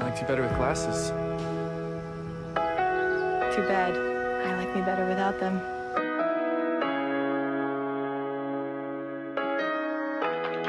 liked 0.00 0.20
you 0.20 0.26
better 0.26 0.42
with 0.42 0.54
glasses. 0.56 1.10
Too 3.54 3.62
bad. 3.66 3.94
I 3.96 4.56
like 4.56 4.74
me 4.74 4.82
better 4.82 5.06
without 5.06 5.38
them. 5.38 5.60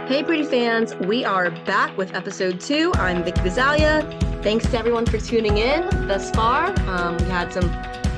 Hey, 0.07 0.23
pretty 0.23 0.44
fans, 0.44 0.94
we 0.96 1.23
are 1.23 1.49
back 1.65 1.97
with 1.97 2.13
episode 2.13 2.59
two. 2.59 2.91
I'm 2.96 3.23
Vicky 3.23 3.39
Vizalia. 3.41 4.02
Thanks 4.44 4.65
to 4.71 4.78
everyone 4.78 5.05
for 5.05 5.17
tuning 5.20 5.57
in 5.57 5.84
thus 6.07 6.32
far. 6.32 6.77
Um, 6.89 7.16
we 7.18 7.25
had 7.25 7.54
some 7.54 7.70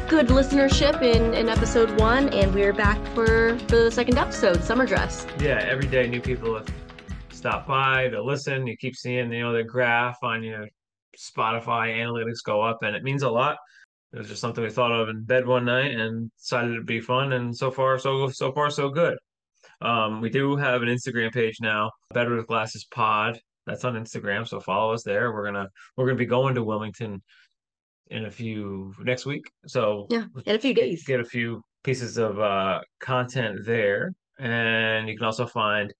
good 0.07 0.29
listenership 0.29 1.03
in, 1.03 1.35
in 1.35 1.49
episode 1.49 1.99
one, 1.99 2.29
and 2.29 2.51
we're 2.55 2.73
back 2.73 2.97
for, 3.13 3.59
for 3.67 3.75
the 3.75 3.91
second 3.91 4.17
episode, 4.17 4.63
Summer 4.63 4.87
Dress. 4.87 5.27
Yeah, 5.39 5.63
every 5.69 5.85
day 5.87 6.07
new 6.07 6.21
people 6.21 6.55
have 6.55 6.67
stopped 7.29 7.67
by, 7.67 8.07
they 8.09 8.17
listen. 8.17 8.65
You 8.65 8.75
keep 8.75 8.95
seeing, 8.95 9.31
you 9.31 9.43
know, 9.43 9.53
the 9.53 9.63
graph 9.63 10.17
on 10.23 10.41
your 10.41 10.67
Spotify 11.17 11.95
analytics 11.95 12.43
go 12.43 12.61
up, 12.61 12.83
and 12.83 12.95
it 12.95 13.03
means 13.03 13.23
a 13.23 13.29
lot. 13.29 13.57
It 14.13 14.19
was 14.19 14.27
just 14.27 14.41
something 14.41 14.63
we 14.63 14.69
thought 14.69 14.91
of 14.91 15.09
in 15.09 15.23
bed 15.23 15.47
one 15.47 15.65
night 15.65 15.91
and 15.91 16.31
decided 16.37 16.71
it'd 16.71 16.85
be 16.85 17.01
fun, 17.01 17.33
and 17.33 17.55
so 17.55 17.71
far, 17.71 17.97
so 17.97 18.29
so 18.29 18.51
far, 18.51 18.69
so 18.69 18.89
good. 18.89 19.17
Um, 19.81 20.21
we 20.21 20.29
do 20.29 20.55
have 20.55 20.81
an 20.81 20.87
Instagram 20.87 21.33
page 21.33 21.57
now, 21.61 21.91
Better 22.13 22.35
with 22.35 22.47
Glasses 22.47 22.85
Pod. 22.93 23.39
That's 23.65 23.85
on 23.85 23.95
Instagram, 23.95 24.47
so 24.47 24.59
follow 24.59 24.93
us 24.93 25.03
there. 25.03 25.33
We're 25.33 25.45
gonna 25.45 25.67
we're 25.97 26.05
gonna 26.05 26.17
be 26.17 26.25
going 26.25 26.55
to 26.55 26.63
Wilmington 26.63 27.21
in 28.07 28.25
a 28.25 28.31
few 28.31 28.93
next 28.99 29.25
week. 29.25 29.49
So 29.65 30.07
Yeah, 30.09 30.25
in 30.45 30.55
a 30.55 30.59
few 30.59 30.73
days. 30.73 31.03
get 31.05 31.19
a 31.19 31.25
few 31.25 31.61
pieces 31.83 32.17
of 32.17 32.39
uh, 32.39 32.81
content 32.99 33.65
there, 33.65 34.13
and 34.39 35.07
you 35.09 35.17
can 35.17 35.25
also 35.25 35.45
find 35.45 35.93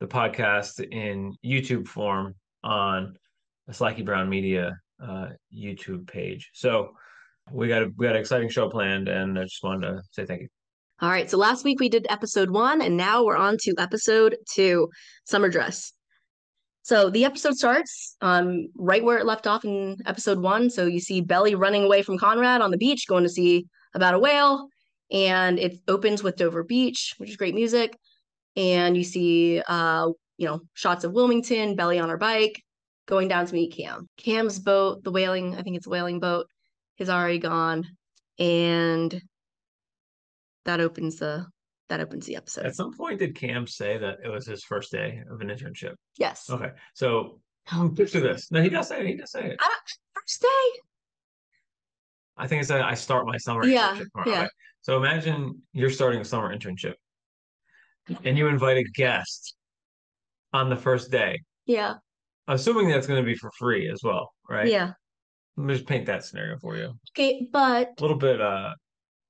the 0.00 0.06
podcast 0.06 0.86
in 0.92 1.34
YouTube 1.44 1.88
form 1.88 2.34
on 2.62 3.16
the 3.66 3.72
Slacky 3.72 4.04
Brown 4.04 4.28
Media 4.28 4.76
uh, 5.02 5.28
YouTube 5.54 6.06
page. 6.06 6.50
So 6.54 6.92
we 7.52 7.68
got 7.68 7.82
a 7.82 7.92
we 7.96 8.06
got 8.06 8.16
an 8.16 8.20
exciting 8.20 8.48
show 8.48 8.68
planned, 8.68 9.08
and 9.08 9.38
I 9.38 9.44
just 9.44 9.62
wanted 9.62 9.88
to 9.88 10.02
say 10.10 10.24
thank 10.26 10.42
you. 10.42 10.48
All 11.00 11.10
right, 11.10 11.30
so 11.30 11.36
last 11.36 11.64
week 11.64 11.78
we 11.78 11.88
did 11.88 12.06
episode 12.08 12.50
one, 12.50 12.80
and 12.80 12.96
now 12.96 13.22
we're 13.22 13.36
on 13.36 13.58
to 13.62 13.74
episode 13.78 14.36
two, 14.54 14.88
Summer 15.24 15.50
Dress. 15.50 15.92
So 16.82 17.10
the 17.10 17.24
episode 17.24 17.54
starts 17.56 18.16
um, 18.20 18.68
right 18.76 19.04
where 19.04 19.18
it 19.18 19.26
left 19.26 19.46
off 19.46 19.64
in 19.64 19.96
episode 20.06 20.38
one. 20.38 20.70
So 20.70 20.86
you 20.86 21.00
see 21.00 21.20
Belly 21.20 21.54
running 21.54 21.82
away 21.82 22.02
from 22.02 22.16
Conrad 22.16 22.60
on 22.60 22.70
the 22.70 22.78
beach, 22.78 23.06
going 23.08 23.24
to 23.24 23.28
see 23.28 23.66
about 23.94 24.14
a 24.14 24.18
whale, 24.18 24.68
and 25.10 25.58
it 25.58 25.78
opens 25.88 26.22
with 26.22 26.36
Dover 26.36 26.62
Beach, 26.62 27.14
which 27.18 27.28
is 27.28 27.36
great 27.36 27.54
music. 27.54 27.96
And 28.54 28.96
you 28.96 29.04
see, 29.04 29.60
uh, 29.68 30.10
you 30.38 30.46
know, 30.46 30.60
shots 30.74 31.04
of 31.04 31.12
Wilmington, 31.12 31.76
Belly 31.76 31.98
on 31.98 32.08
her 32.08 32.16
bike, 32.16 32.62
going 33.06 33.28
down 33.28 33.46
to 33.46 33.54
meet 33.54 33.74
Cam. 33.76 34.08
Cam's 34.16 34.58
boat, 34.58 35.02
the 35.04 35.10
whaling, 35.10 35.56
I 35.56 35.62
think 35.62 35.76
it's 35.76 35.86
a 35.86 35.90
whaling 35.90 36.20
boat, 36.20 36.46
is 36.98 37.08
already 37.10 37.38
gone, 37.38 37.84
and 38.38 39.20
that 40.64 40.80
opens 40.80 41.16
the 41.16 41.46
that 41.88 42.00
opens 42.00 42.26
the 42.26 42.34
episode. 42.36 42.66
At 42.66 42.74
some 42.74 42.92
point, 42.96 43.20
did 43.20 43.36
Cam 43.36 43.66
say 43.66 43.96
that 43.98 44.18
it 44.24 44.28
was 44.28 44.44
his 44.46 44.64
first 44.64 44.90
day 44.90 45.22
of 45.30 45.40
an 45.40 45.48
internship? 45.48 45.94
yes. 46.18 46.50
Okay, 46.50 46.70
so 46.94 47.40
um, 47.72 47.94
picture 47.94 48.20
this. 48.20 48.50
No, 48.50 48.60
he 48.62 48.68
does 48.68 48.88
say 48.88 49.00
it. 49.00 49.06
He 49.06 49.14
does 49.16 49.30
say 49.30 49.46
it. 49.50 49.60
First 50.14 50.42
day. 50.42 50.80
I 52.36 52.46
think 52.46 52.60
it's 52.62 52.70
I 52.70 52.94
start 52.94 53.26
my 53.26 53.36
summer 53.38 53.64
Yeah, 53.66 53.94
internship. 53.94 54.06
tomorrow. 54.12 54.30
yeah. 54.30 54.40
Okay. 54.42 54.48
So 54.82 54.96
imagine 54.96 55.62
you're 55.72 55.90
starting 55.90 56.20
a 56.20 56.24
summer 56.24 56.54
internship, 56.56 56.94
and 58.24 58.36
you 58.36 58.48
invite 58.48 58.76
a 58.78 58.84
guest 58.94 59.54
on 60.52 60.68
the 60.70 60.76
first 60.76 61.10
day, 61.10 61.40
Yeah. 61.66 61.94
Assuming 62.48 62.88
that's 62.88 63.06
going 63.06 63.22
to 63.22 63.26
be 63.26 63.34
for 63.34 63.50
free 63.58 63.88
as 63.88 64.00
well, 64.02 64.32
right? 64.48 64.68
Yeah. 64.68 64.92
Let 65.56 65.66
me 65.66 65.74
just 65.74 65.86
paint 65.86 66.06
that 66.06 66.24
scenario 66.24 66.58
for 66.58 66.76
you. 66.76 66.92
Okay, 67.12 67.48
but 67.52 67.90
A 67.98 68.02
little 68.02 68.18
bit 68.18 68.40
uh 68.40 68.74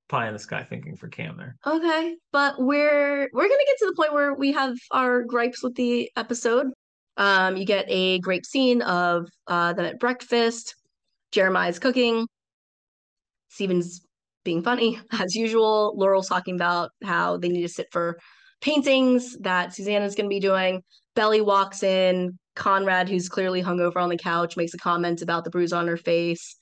pie 0.08 0.26
in 0.28 0.32
the 0.32 0.38
sky 0.38 0.62
thinking 0.62 0.96
for 0.96 1.08
Cam 1.08 1.36
there. 1.36 1.56
okay, 1.66 2.16
but 2.32 2.54
we're 2.58 3.28
we're 3.32 3.48
gonna 3.48 3.64
get 3.66 3.78
to 3.78 3.86
the 3.86 3.94
point 3.96 4.12
where 4.12 4.34
we 4.34 4.52
have 4.52 4.76
our 4.90 5.22
gripes 5.22 5.62
with 5.62 5.74
the 5.76 6.10
episode. 6.16 6.68
Um, 7.16 7.56
you 7.56 7.64
get 7.64 7.86
a 7.88 8.18
great 8.20 8.44
scene 8.46 8.82
of 8.82 9.28
uh 9.46 9.72
them 9.72 9.84
at 9.86 9.98
breakfast. 10.00 10.74
Jeremiah's 11.32 11.78
cooking. 11.78 12.26
Steven's 13.48 14.02
being 14.44 14.62
funny 14.62 14.98
as 15.12 15.34
usual. 15.34 15.94
Laurel's 15.96 16.28
talking 16.28 16.54
about 16.56 16.90
how 17.04 17.36
they 17.36 17.48
need 17.48 17.62
to 17.62 17.68
sit 17.68 17.86
for 17.90 18.18
paintings 18.60 19.36
that 19.38 19.74
Susanna's 19.74 20.14
going 20.14 20.26
to 20.26 20.34
be 20.34 20.40
doing. 20.40 20.82
Belly 21.14 21.40
walks 21.40 21.82
in. 21.82 22.38
Conrad, 22.56 23.08
who's 23.08 23.28
clearly 23.28 23.62
hungover 23.62 23.96
on 23.96 24.08
the 24.08 24.16
couch, 24.16 24.56
makes 24.56 24.74
a 24.74 24.78
comment 24.78 25.22
about 25.22 25.44
the 25.44 25.50
bruise 25.50 25.72
on 25.72 25.86
her 25.86 25.96
face. 25.96 26.56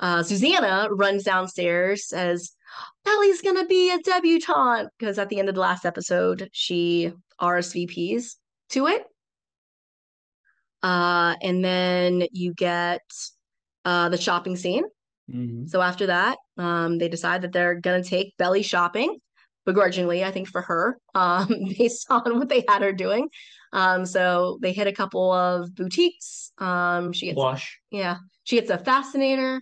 Uh, 0.00 0.22
Susanna 0.22 0.88
runs 0.90 1.24
downstairs, 1.24 2.08
says, 2.08 2.52
Belly's 3.04 3.42
going 3.42 3.56
to 3.56 3.66
be 3.66 3.92
a 3.92 3.98
debutante. 3.98 4.88
Because 4.98 5.18
at 5.18 5.28
the 5.28 5.38
end 5.38 5.48
of 5.48 5.54
the 5.54 5.60
last 5.60 5.84
episode, 5.84 6.48
she 6.52 7.12
RSVPs 7.40 8.36
to 8.70 8.86
it. 8.86 9.04
Uh, 10.82 11.34
and 11.42 11.64
then 11.64 12.26
you 12.32 12.52
get 12.54 13.02
uh, 13.84 14.08
the 14.08 14.18
shopping 14.18 14.56
scene. 14.56 14.84
So 15.68 15.80
after 15.80 16.06
that, 16.06 16.36
um, 16.58 16.98
they 16.98 17.08
decide 17.08 17.42
that 17.42 17.52
they're 17.52 17.80
gonna 17.80 18.04
take 18.04 18.36
Belly 18.36 18.62
shopping, 18.62 19.18
begrudgingly, 19.64 20.22
I 20.22 20.30
think 20.30 20.48
for 20.48 20.60
her, 20.60 20.98
um, 21.14 21.48
based 21.78 22.06
on 22.10 22.38
what 22.38 22.50
they 22.50 22.64
had 22.68 22.82
her 22.82 22.92
doing. 22.92 23.28
Um, 23.74 24.06
so 24.06 24.58
they 24.62 24.72
hit 24.72 24.86
a 24.86 24.92
couple 24.92 25.32
of 25.32 25.74
boutiques. 25.74 26.52
Um, 26.58 27.12
she 27.12 27.26
gets 27.26 27.34
Blush. 27.34 27.78
yeah, 27.90 28.16
she 28.44 28.56
gets 28.56 28.70
a 28.70 28.78
fascinator. 28.78 29.60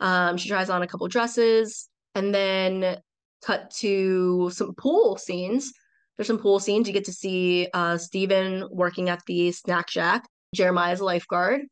Um, 0.00 0.36
she 0.36 0.48
tries 0.48 0.68
on 0.68 0.82
a 0.82 0.86
couple 0.86 1.06
dresses, 1.08 1.88
and 2.14 2.34
then 2.34 2.98
cut 3.42 3.70
to 3.78 4.50
some 4.52 4.74
pool 4.74 5.16
scenes. 5.16 5.72
There's 6.16 6.26
some 6.26 6.38
pool 6.38 6.58
scenes. 6.58 6.86
You 6.88 6.92
get 6.92 7.04
to 7.06 7.12
see 7.12 7.68
uh 7.72 7.96
Steven 7.98 8.68
working 8.70 9.08
at 9.08 9.22
the 9.26 9.52
snack 9.52 9.88
shack. 9.88 10.24
Jeremiah's 10.54 11.00
a 11.00 11.04
lifeguard. 11.04 11.62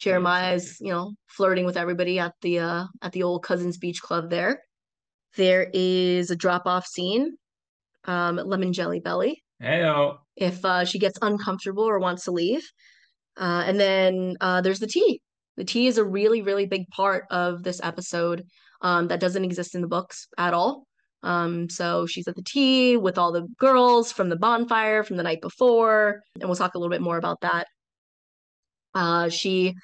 Jeremiah's, 0.00 0.76
you 0.80 0.92
know, 0.92 1.14
flirting 1.26 1.64
with 1.64 1.76
everybody 1.76 2.18
at 2.18 2.34
the 2.42 2.58
uh 2.60 2.84
at 3.02 3.12
the 3.12 3.22
old 3.22 3.42
Cousins 3.42 3.78
Beach 3.78 4.00
Club 4.02 4.28
there. 4.30 4.60
There 5.36 5.68
is 5.72 6.30
a 6.30 6.36
drop-off 6.36 6.86
scene 6.86 7.36
um 8.04 8.36
Lemon 8.36 8.72
Jelly 8.74 9.00
Belly 9.00 9.42
Heyo. 9.62 10.18
if 10.36 10.64
uh, 10.64 10.84
she 10.84 10.98
gets 10.98 11.18
uncomfortable 11.22 11.84
or 11.84 11.98
wants 11.98 12.24
to 12.24 12.30
leave. 12.30 12.62
Uh, 13.36 13.64
and 13.66 13.78
then 13.78 14.36
uh, 14.40 14.60
there's 14.60 14.80
the 14.80 14.86
tea. 14.86 15.20
The 15.56 15.64
tea 15.64 15.86
is 15.86 15.98
a 15.98 16.04
really, 16.04 16.42
really 16.42 16.66
big 16.66 16.88
part 16.88 17.24
of 17.30 17.62
this 17.62 17.80
episode 17.82 18.44
um, 18.80 19.08
that 19.08 19.20
doesn't 19.20 19.44
exist 19.44 19.74
in 19.74 19.80
the 19.80 19.88
books 19.88 20.28
at 20.38 20.54
all. 20.54 20.86
Um, 21.22 21.68
so 21.68 22.06
she's 22.06 22.28
at 22.28 22.36
the 22.36 22.42
tea 22.42 22.96
with 22.96 23.18
all 23.18 23.32
the 23.32 23.48
girls 23.58 24.12
from 24.12 24.28
the 24.28 24.36
bonfire 24.36 25.02
from 25.02 25.16
the 25.16 25.24
night 25.24 25.40
before, 25.40 26.22
and 26.40 26.44
we'll 26.48 26.56
talk 26.56 26.74
a 26.74 26.78
little 26.78 26.90
bit 26.90 27.00
more 27.00 27.18
about 27.18 27.40
that. 27.40 27.66
Uh, 28.94 29.28
she 29.28 29.74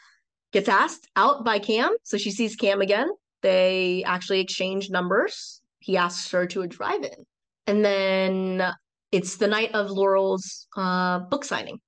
gets 0.52 0.68
asked 0.68 1.08
out 1.16 1.44
by 1.44 1.58
Cam, 1.58 1.94
so 2.04 2.16
she 2.16 2.30
sees 2.30 2.54
Cam 2.54 2.80
again. 2.80 3.08
They 3.42 4.04
actually 4.06 4.41
exchange 4.41 4.91
numbers. 4.91 5.60
He 5.80 5.96
asks 5.96 6.30
her 6.30 6.46
to 6.46 6.62
a 6.62 6.68
drive-in, 6.68 7.24
and 7.66 7.84
then 7.84 8.72
it's 9.14 9.36
the 9.36 9.47
night 9.47 9.70
of 9.75 9.92
Laurel's 9.92 10.66
uh, 10.76 11.20
book 11.20 11.44
signing. 11.44 11.78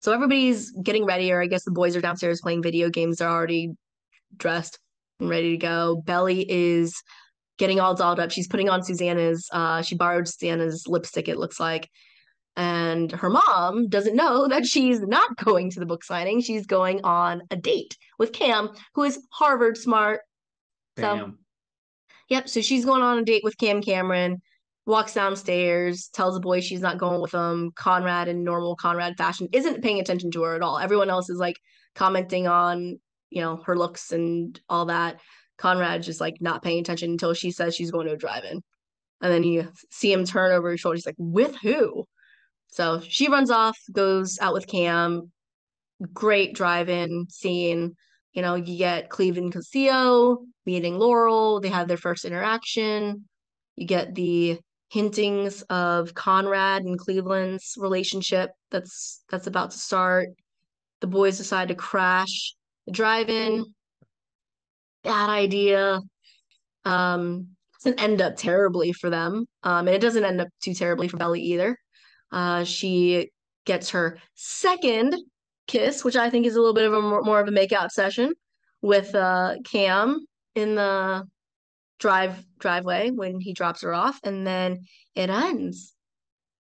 So 0.00 0.12
everybody's 0.12 0.72
getting 0.82 1.04
ready, 1.04 1.30
or 1.30 1.40
I 1.40 1.46
guess 1.46 1.62
the 1.62 1.70
boys 1.70 1.94
are 1.94 2.00
downstairs 2.00 2.40
playing 2.40 2.62
video 2.62 2.90
games. 2.90 3.18
They're 3.18 3.28
already 3.28 3.70
dressed 4.36 4.80
and 5.20 5.28
ready 5.28 5.52
to 5.52 5.56
go. 5.58 6.02
Belly 6.04 6.44
is 6.50 7.00
getting 7.56 7.78
all 7.78 7.94
dolled 7.94 8.18
up. 8.18 8.32
She's 8.32 8.48
putting 8.48 8.68
on 8.68 8.82
Susanna's, 8.82 9.46
uh, 9.52 9.82
she 9.82 9.94
borrowed 9.94 10.26
Susanna's 10.26 10.88
lipstick, 10.88 11.28
it 11.28 11.38
looks 11.38 11.60
like. 11.60 11.88
And 12.56 13.12
her 13.12 13.30
mom 13.30 13.88
doesn't 13.88 14.16
know 14.16 14.48
that 14.48 14.66
she's 14.66 15.00
not 15.00 15.36
going 15.36 15.70
to 15.70 15.78
the 15.78 15.86
book 15.86 16.02
signing. 16.02 16.40
She's 16.40 16.66
going 16.66 17.00
on 17.04 17.42
a 17.52 17.56
date 17.56 17.96
with 18.18 18.32
Cam, 18.32 18.70
who 18.96 19.04
is 19.04 19.24
Harvard 19.30 19.76
smart. 19.76 20.22
So, 20.98 21.02
Bam. 21.02 21.38
Yep. 22.28 22.48
So 22.48 22.60
she's 22.60 22.84
going 22.84 23.02
on 23.02 23.18
a 23.18 23.24
date 23.24 23.44
with 23.44 23.56
Cam 23.56 23.82
Cameron, 23.82 24.40
walks 24.90 25.14
downstairs, 25.14 26.10
tells 26.12 26.34
the 26.34 26.40
boy 26.40 26.60
she's 26.60 26.80
not 26.80 26.98
going 26.98 27.20
with 27.20 27.32
him. 27.32 27.72
Conrad, 27.74 28.28
in 28.28 28.44
normal 28.44 28.76
Conrad 28.76 29.16
fashion, 29.16 29.48
isn't 29.52 29.82
paying 29.82 30.00
attention 30.00 30.30
to 30.32 30.42
her 30.42 30.54
at 30.54 30.62
all. 30.62 30.78
Everyone 30.78 31.08
else 31.08 31.30
is 31.30 31.38
like 31.38 31.56
commenting 31.94 32.46
on, 32.46 33.00
you 33.30 33.40
know, 33.40 33.62
her 33.64 33.76
looks 33.76 34.12
and 34.12 34.60
all 34.68 34.86
that. 34.86 35.20
Conrad's 35.56 36.06
just 36.06 36.20
like 36.20 36.36
not 36.40 36.62
paying 36.62 36.80
attention 36.80 37.10
until 37.10 37.32
she 37.32 37.50
says 37.50 37.74
she's 37.74 37.90
going 37.90 38.06
to 38.06 38.12
a 38.14 38.16
drive-in. 38.16 38.62
And 39.22 39.32
then 39.32 39.44
you 39.44 39.70
see 39.90 40.12
him 40.12 40.24
turn 40.24 40.52
over 40.52 40.70
his 40.70 40.80
shoulder. 40.80 40.96
He's 40.96 41.06
like, 41.06 41.14
with 41.18 41.56
who? 41.62 42.06
So 42.68 43.00
she 43.06 43.28
runs 43.28 43.50
off, 43.50 43.78
goes 43.92 44.38
out 44.40 44.54
with 44.54 44.66
Cam. 44.66 45.30
Great 46.12 46.54
drive-in 46.54 47.26
scene. 47.28 47.94
You 48.32 48.42
know, 48.42 48.54
you 48.54 48.78
get 48.78 49.10
Cleveland 49.10 49.52
Castillo 49.52 50.38
meeting 50.64 50.98
Laurel. 50.98 51.60
They 51.60 51.68
have 51.68 51.88
their 51.88 51.96
first 51.96 52.24
interaction. 52.24 53.28
You 53.76 53.86
get 53.86 54.14
the 54.14 54.58
hintings 54.90 55.62
of 55.70 56.14
Conrad 56.14 56.82
and 56.82 56.98
Cleveland's 56.98 57.74
relationship 57.78 58.50
that's 58.70 59.22
that's 59.30 59.46
about 59.46 59.70
to 59.70 59.78
start. 59.78 60.28
The 61.00 61.06
boys 61.06 61.38
decide 61.38 61.68
to 61.68 61.74
crash 61.74 62.54
drive-in. 62.90 63.64
Bad 65.04 65.30
idea. 65.30 66.00
Um, 66.84 67.48
doesn't 67.82 68.02
end 68.02 68.20
up 68.20 68.36
terribly 68.36 68.92
for 68.92 69.08
them. 69.08 69.46
Um, 69.62 69.86
and 69.86 69.94
it 69.94 70.00
doesn't 70.00 70.24
end 70.24 70.40
up 70.40 70.48
too 70.62 70.74
terribly 70.74 71.08
for 71.08 71.16
Belly 71.16 71.40
either. 71.40 71.78
Uh, 72.30 72.64
she 72.64 73.30
gets 73.64 73.90
her 73.90 74.18
second 74.34 75.14
kiss, 75.66 76.04
which 76.04 76.16
I 76.16 76.28
think 76.30 76.46
is 76.46 76.56
a 76.56 76.58
little 76.58 76.74
bit 76.74 76.86
of 76.86 76.92
a 76.92 77.00
more, 77.00 77.22
more 77.22 77.40
of 77.40 77.48
a 77.48 77.52
makeout 77.52 77.90
session 77.90 78.32
with 78.82 79.14
uh 79.14 79.56
Cam 79.64 80.26
in 80.54 80.74
the 80.74 81.22
drive 82.00 82.42
driveway 82.58 83.10
when 83.10 83.38
he 83.38 83.52
drops 83.52 83.82
her 83.82 83.94
off, 83.94 84.18
and 84.24 84.46
then 84.46 84.80
it 85.14 85.30
ends 85.30 85.94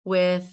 with 0.04 0.46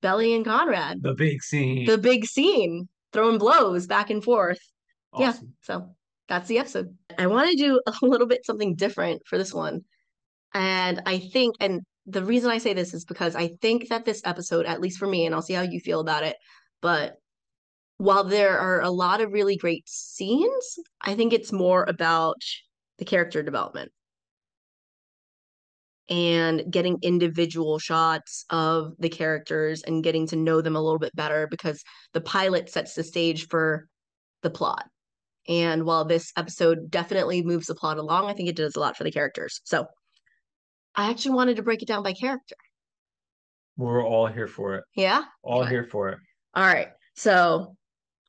Belly 0.00 0.34
and 0.34 0.44
Conrad, 0.44 1.02
The 1.02 1.14
big 1.14 1.42
scene. 1.42 1.84
the 1.84 1.98
big 1.98 2.24
scene, 2.24 2.88
throwing 3.12 3.38
blows 3.38 3.86
back 3.86 4.10
and 4.10 4.22
forth. 4.24 4.60
Yeah, 5.18 5.34
so 5.60 5.94
that's 6.28 6.48
the 6.48 6.58
episode. 6.58 6.96
I 7.18 7.26
want 7.26 7.50
to 7.50 7.56
do 7.56 7.80
a 7.86 8.06
little 8.06 8.26
bit 8.26 8.46
something 8.46 8.74
different 8.74 9.22
for 9.26 9.36
this 9.36 9.52
one. 9.52 9.82
And 10.54 11.02
I 11.06 11.18
think, 11.18 11.56
and 11.60 11.82
the 12.06 12.24
reason 12.24 12.50
I 12.50 12.58
say 12.58 12.72
this 12.74 12.94
is 12.94 13.04
because 13.04 13.36
I 13.36 13.48
think 13.60 13.88
that 13.88 14.04
this 14.04 14.22
episode, 14.24 14.66
at 14.66 14.80
least 14.80 14.98
for 14.98 15.06
me, 15.06 15.26
and 15.26 15.34
I'll 15.34 15.42
see 15.42 15.54
how 15.54 15.62
you 15.62 15.80
feel 15.80 16.00
about 16.00 16.24
it, 16.24 16.36
but 16.80 17.16
while 17.98 18.24
there 18.24 18.58
are 18.58 18.80
a 18.80 18.90
lot 18.90 19.20
of 19.20 19.32
really 19.32 19.56
great 19.56 19.88
scenes, 19.88 20.78
I 21.00 21.14
think 21.14 21.32
it's 21.32 21.52
more 21.52 21.84
about 21.84 22.42
the 22.98 23.04
character 23.04 23.42
development 23.42 23.92
and 26.08 26.64
getting 26.70 26.98
individual 27.02 27.78
shots 27.78 28.44
of 28.50 28.92
the 28.98 29.08
characters 29.08 29.82
and 29.82 30.04
getting 30.04 30.26
to 30.28 30.36
know 30.36 30.60
them 30.60 30.76
a 30.76 30.80
little 30.80 30.98
bit 30.98 31.14
better 31.14 31.46
because 31.50 31.82
the 32.12 32.20
pilot 32.20 32.68
sets 32.70 32.94
the 32.94 33.04
stage 33.04 33.46
for 33.48 33.86
the 34.42 34.50
plot. 34.50 34.84
And 35.48 35.84
while 35.84 36.04
this 36.04 36.32
episode 36.36 36.90
definitely 36.90 37.42
moves 37.42 37.66
the 37.66 37.74
plot 37.74 37.98
along, 37.98 38.26
I 38.26 38.34
think 38.34 38.48
it 38.48 38.56
does 38.56 38.76
a 38.76 38.80
lot 38.80 38.96
for 38.96 39.04
the 39.04 39.10
characters. 39.12 39.60
So 39.64 39.86
I 40.94 41.10
actually 41.10 41.34
wanted 41.34 41.56
to 41.56 41.62
break 41.62 41.82
it 41.82 41.88
down 41.88 42.02
by 42.02 42.12
character. 42.12 42.56
We're 43.76 44.04
all 44.04 44.26
here 44.26 44.46
for 44.46 44.76
it. 44.76 44.84
Yeah. 44.94 45.24
All 45.42 45.62
Okay. 45.62 45.70
here 45.70 45.84
for 45.84 46.10
it. 46.10 46.18
All 46.54 46.64
right. 46.64 46.88
So 47.16 47.74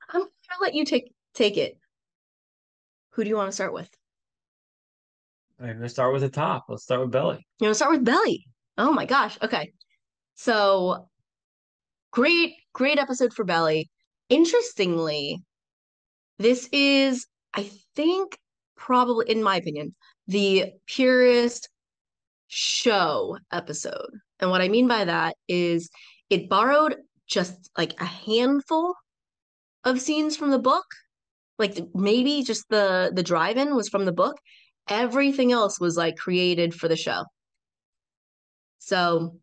I'm 0.09 0.21
gonna 0.21 0.61
let 0.61 0.73
you 0.73 0.85
take 0.85 1.13
take 1.33 1.57
it. 1.57 1.77
Who 3.11 3.23
do 3.23 3.29
you 3.29 3.35
want 3.35 3.49
to 3.49 3.53
start 3.53 3.73
with? 3.73 3.89
I'm 5.63 5.77
gonna 5.77 5.87
start 5.87 6.11
with 6.11 6.23
the 6.23 6.29
top. 6.29 6.65
Let's 6.67 6.83
start 6.83 7.01
with 7.01 7.11
Belly. 7.11 7.45
You 7.61 7.67
know, 7.67 7.73
start 7.73 7.93
with 7.93 8.03
Belly? 8.03 8.45
Oh 8.77 8.91
my 8.91 9.05
gosh. 9.05 9.37
Okay. 9.41 9.71
So 10.35 11.07
great, 12.11 12.55
great 12.73 12.99
episode 12.99 13.33
for 13.33 13.45
Belly. 13.45 13.89
Interestingly, 14.27 15.41
this 16.37 16.67
is, 16.73 17.27
I 17.53 17.69
think, 17.95 18.37
probably, 18.75 19.29
in 19.29 19.41
my 19.41 19.55
opinion, 19.55 19.95
the 20.27 20.73
purest 20.85 21.69
show 22.47 23.37
episode. 23.51 24.09
And 24.41 24.49
what 24.49 24.61
I 24.61 24.67
mean 24.67 24.89
by 24.89 25.05
that 25.05 25.37
is 25.47 25.89
it 26.29 26.49
borrowed 26.49 26.97
just 27.25 27.71
like 27.77 27.93
a 28.01 28.05
handful 28.05 28.95
of 29.85 30.01
scenes 30.01 30.35
from 30.35 30.51
the 30.51 30.59
book. 30.59 30.85
Like 31.57 31.79
maybe 31.93 32.43
just 32.43 32.67
the 32.69 33.11
the 33.13 33.23
drive-in 33.23 33.75
was 33.75 33.87
from 33.87 34.03
the 34.03 34.11
book. 34.11 34.35
Everything 34.87 35.51
else 35.51 35.79
was 35.79 35.97
like 35.97 36.17
created 36.17 36.73
for 36.73 36.87
the 36.87 36.95
show. 36.95 37.23
So 38.79 39.39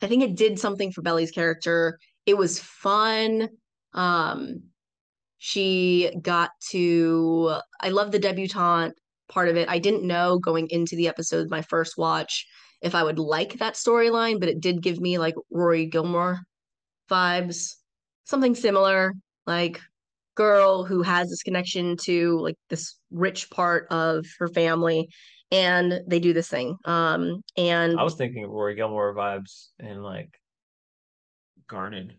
I 0.00 0.08
think 0.08 0.22
it 0.22 0.36
did 0.36 0.58
something 0.58 0.90
for 0.92 1.02
Belly's 1.02 1.30
character. 1.30 1.98
It 2.26 2.36
was 2.36 2.58
fun. 2.58 3.48
Um 3.94 4.62
she 5.38 6.10
got 6.22 6.50
to 6.70 7.56
I 7.80 7.88
love 7.90 8.12
the 8.12 8.18
debutante 8.18 8.94
part 9.28 9.48
of 9.48 9.56
it. 9.56 9.68
I 9.68 9.78
didn't 9.78 10.06
know 10.06 10.38
going 10.38 10.68
into 10.70 10.96
the 10.96 11.08
episode 11.08 11.50
my 11.50 11.62
first 11.62 11.96
watch 11.98 12.46
if 12.80 12.94
I 12.94 13.02
would 13.02 13.18
like 13.18 13.58
that 13.58 13.74
storyline, 13.74 14.40
but 14.40 14.48
it 14.48 14.60
did 14.60 14.82
give 14.82 15.00
me 15.00 15.18
like 15.18 15.34
Rory 15.50 15.86
Gilmore 15.86 16.40
vibes. 17.10 17.74
Something 18.24 18.54
similar, 18.54 19.14
like 19.46 19.80
girl 20.34 20.84
who 20.84 21.02
has 21.02 21.28
this 21.28 21.42
connection 21.42 21.96
to 22.04 22.38
like 22.40 22.56
this 22.70 22.98
rich 23.10 23.50
part 23.50 23.86
of 23.90 24.24
her 24.38 24.48
family 24.48 25.08
and 25.50 26.00
they 26.06 26.18
do 26.18 26.32
this 26.32 26.48
thing. 26.48 26.76
Um 26.84 27.42
and 27.56 27.98
I 27.98 28.02
was 28.02 28.14
thinking 28.14 28.44
of 28.44 28.50
Rory 28.50 28.74
Gilmore 28.74 29.14
vibes 29.14 29.68
and 29.78 30.02
like 30.02 30.30
guarded 31.68 32.14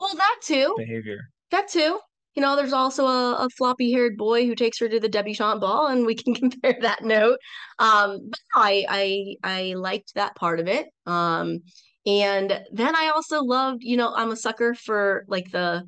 well 0.00 0.14
that 0.14 0.36
too. 0.42 0.74
behavior. 0.76 1.18
That 1.50 1.68
too. 1.68 1.98
You 2.34 2.42
know, 2.42 2.56
there's 2.56 2.72
also 2.72 3.06
a, 3.06 3.44
a 3.44 3.48
floppy 3.56 3.92
haired 3.92 4.16
boy 4.16 4.44
who 4.44 4.56
takes 4.56 4.78
her 4.80 4.88
to 4.88 4.98
the 4.98 5.08
debutante 5.08 5.60
ball, 5.60 5.86
and 5.86 6.04
we 6.04 6.16
can 6.16 6.34
compare 6.34 6.76
that 6.80 7.04
note. 7.04 7.38
Um, 7.78 8.18
but 8.28 8.40
I 8.54 8.84
I 8.88 9.36
I 9.44 9.74
liked 9.74 10.14
that 10.14 10.34
part 10.34 10.58
of 10.58 10.66
it. 10.66 10.86
Um, 11.06 11.60
and 12.06 12.60
then 12.72 12.94
I 12.94 13.12
also 13.14 13.40
loved, 13.40 13.82
you 13.82 13.96
know, 13.96 14.12
I'm 14.14 14.30
a 14.30 14.36
sucker 14.36 14.74
for 14.74 15.24
like 15.28 15.50
the 15.52 15.84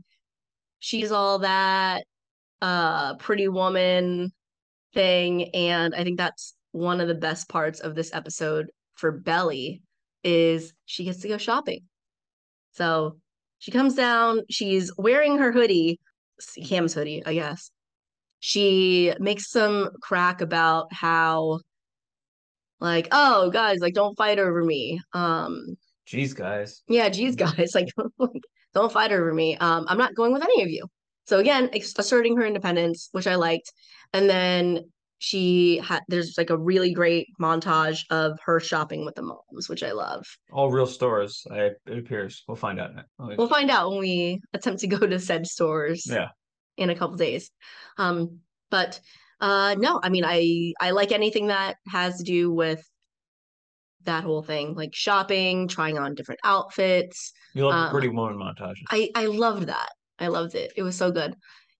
she's 0.87 1.11
all 1.11 1.41
that 1.41 2.05
uh 2.63 3.17
pretty 3.17 3.49
woman 3.49 4.33
thing, 4.95 5.53
and 5.53 5.95
I 5.97 6.05
think 6.05 6.17
that's 6.17 6.55
one 6.71 7.01
of 7.01 7.09
the 7.09 7.15
best 7.15 7.49
parts 7.49 7.81
of 7.81 7.97
this 7.97 8.15
episode 8.15 8.67
for 8.95 9.11
Belly 9.11 9.83
is 10.23 10.73
she 10.85 11.05
gets 11.05 11.21
to 11.23 11.29
go 11.29 11.39
shopping. 11.39 11.81
So 12.73 13.17
she 13.59 13.73
comes 13.73 13.95
down, 13.95 14.43
she's 14.49 14.93
wearing 14.97 15.39
her 15.39 15.51
hoodie, 15.51 15.99
Cam's 16.65 16.95
hoodie, 16.95 17.25
I 17.27 17.35
guess. 17.35 17.71
She 18.39 19.13
makes 19.19 19.51
some 19.51 19.91
crack 20.01 20.41
about 20.41 20.93
how 20.93 21.61
like, 22.79 23.09
oh 23.11 23.51
guys, 23.51 23.81
like 23.81 23.95
don't 23.95 24.17
fight 24.17 24.39
over 24.39 24.63
me. 24.63 25.01
Um 25.13 25.77
Jeez, 26.07 26.33
guys. 26.37 26.85
yeah, 26.87 27.09
geez 27.09 27.35
guys, 27.35 27.73
like 27.75 27.89
don't 28.77 28.93
fight 28.93 29.13
over 29.13 29.33
me. 29.33 29.57
Um 29.57 29.87
I'm 29.89 29.99
not 29.99 30.15
going 30.15 30.33
with 30.33 30.45
any 30.45 30.63
of 30.63 30.69
you. 30.69 30.87
So 31.25 31.39
again, 31.39 31.71
asserting 31.75 32.37
her 32.37 32.47
independence, 32.47 33.09
which 33.13 33.27
I 33.27 33.35
liked. 33.35 33.73
And 34.13 34.31
then 34.31 34.85
she 35.19 35.79
had 35.79 36.03
there's 36.09 36.37
like 36.37 36.51
a 36.51 36.59
really 36.59 36.93
great 36.93 37.27
montage 37.41 38.05
of 38.11 38.39
her 38.45 38.61
shopping 38.61 39.05
with 39.05 39.15
the 39.15 39.23
moms, 39.23 39.69
which 39.69 39.83
I 39.83 39.93
love. 39.93 40.25
All 40.53 40.71
real 40.71 40.87
stores, 40.87 41.47
I, 41.51 41.71
it 41.87 41.99
appears. 41.99 42.45
We'll 42.47 42.57
find 42.57 42.79
out. 42.79 42.91
We'll 43.19 43.49
find 43.49 43.71
out 43.71 43.91
when 43.91 44.01
we 44.01 44.41
attempt 44.53 44.81
to 44.81 44.87
go 44.87 44.99
to 44.99 45.19
said 45.19 45.47
stores 45.47 46.07
yeah. 46.07 46.29
in 46.77 46.91
a 46.91 46.95
couple 46.95 47.17
days. 47.17 47.51
Um, 47.99 48.41
but 48.71 49.01
uh, 49.41 49.75
no, 49.79 50.01
I 50.03 50.11
mean, 50.11 50.25
I 50.25 50.75
I 50.81 50.91
like 50.91 51.13
anything 51.13 51.49
that 51.49 51.77
has 51.89 52.19
to 52.19 52.25
do 52.25 52.53
with 52.53 52.83
that 54.07 54.25
whole 54.25 54.43
thing, 54.43 54.75
like 54.75 54.95
shopping, 54.95 55.69
trying 55.69 55.99
on 55.99 56.15
different 56.15 56.41
outfits. 56.45 57.33
You 57.55 57.67
love 57.67 57.79
the 57.79 57.87
Um, 57.87 57.91
pretty 57.91 58.09
woman 58.09 58.37
montages. 58.37 58.83
I 58.91 59.11
I 59.15 59.27
loved 59.27 59.67
that. 59.69 59.91
I 60.19 60.29
loved 60.29 60.55
it. 60.55 60.73
It 60.77 60.83
was 60.83 60.97
so 60.97 61.11
good. 61.13 61.35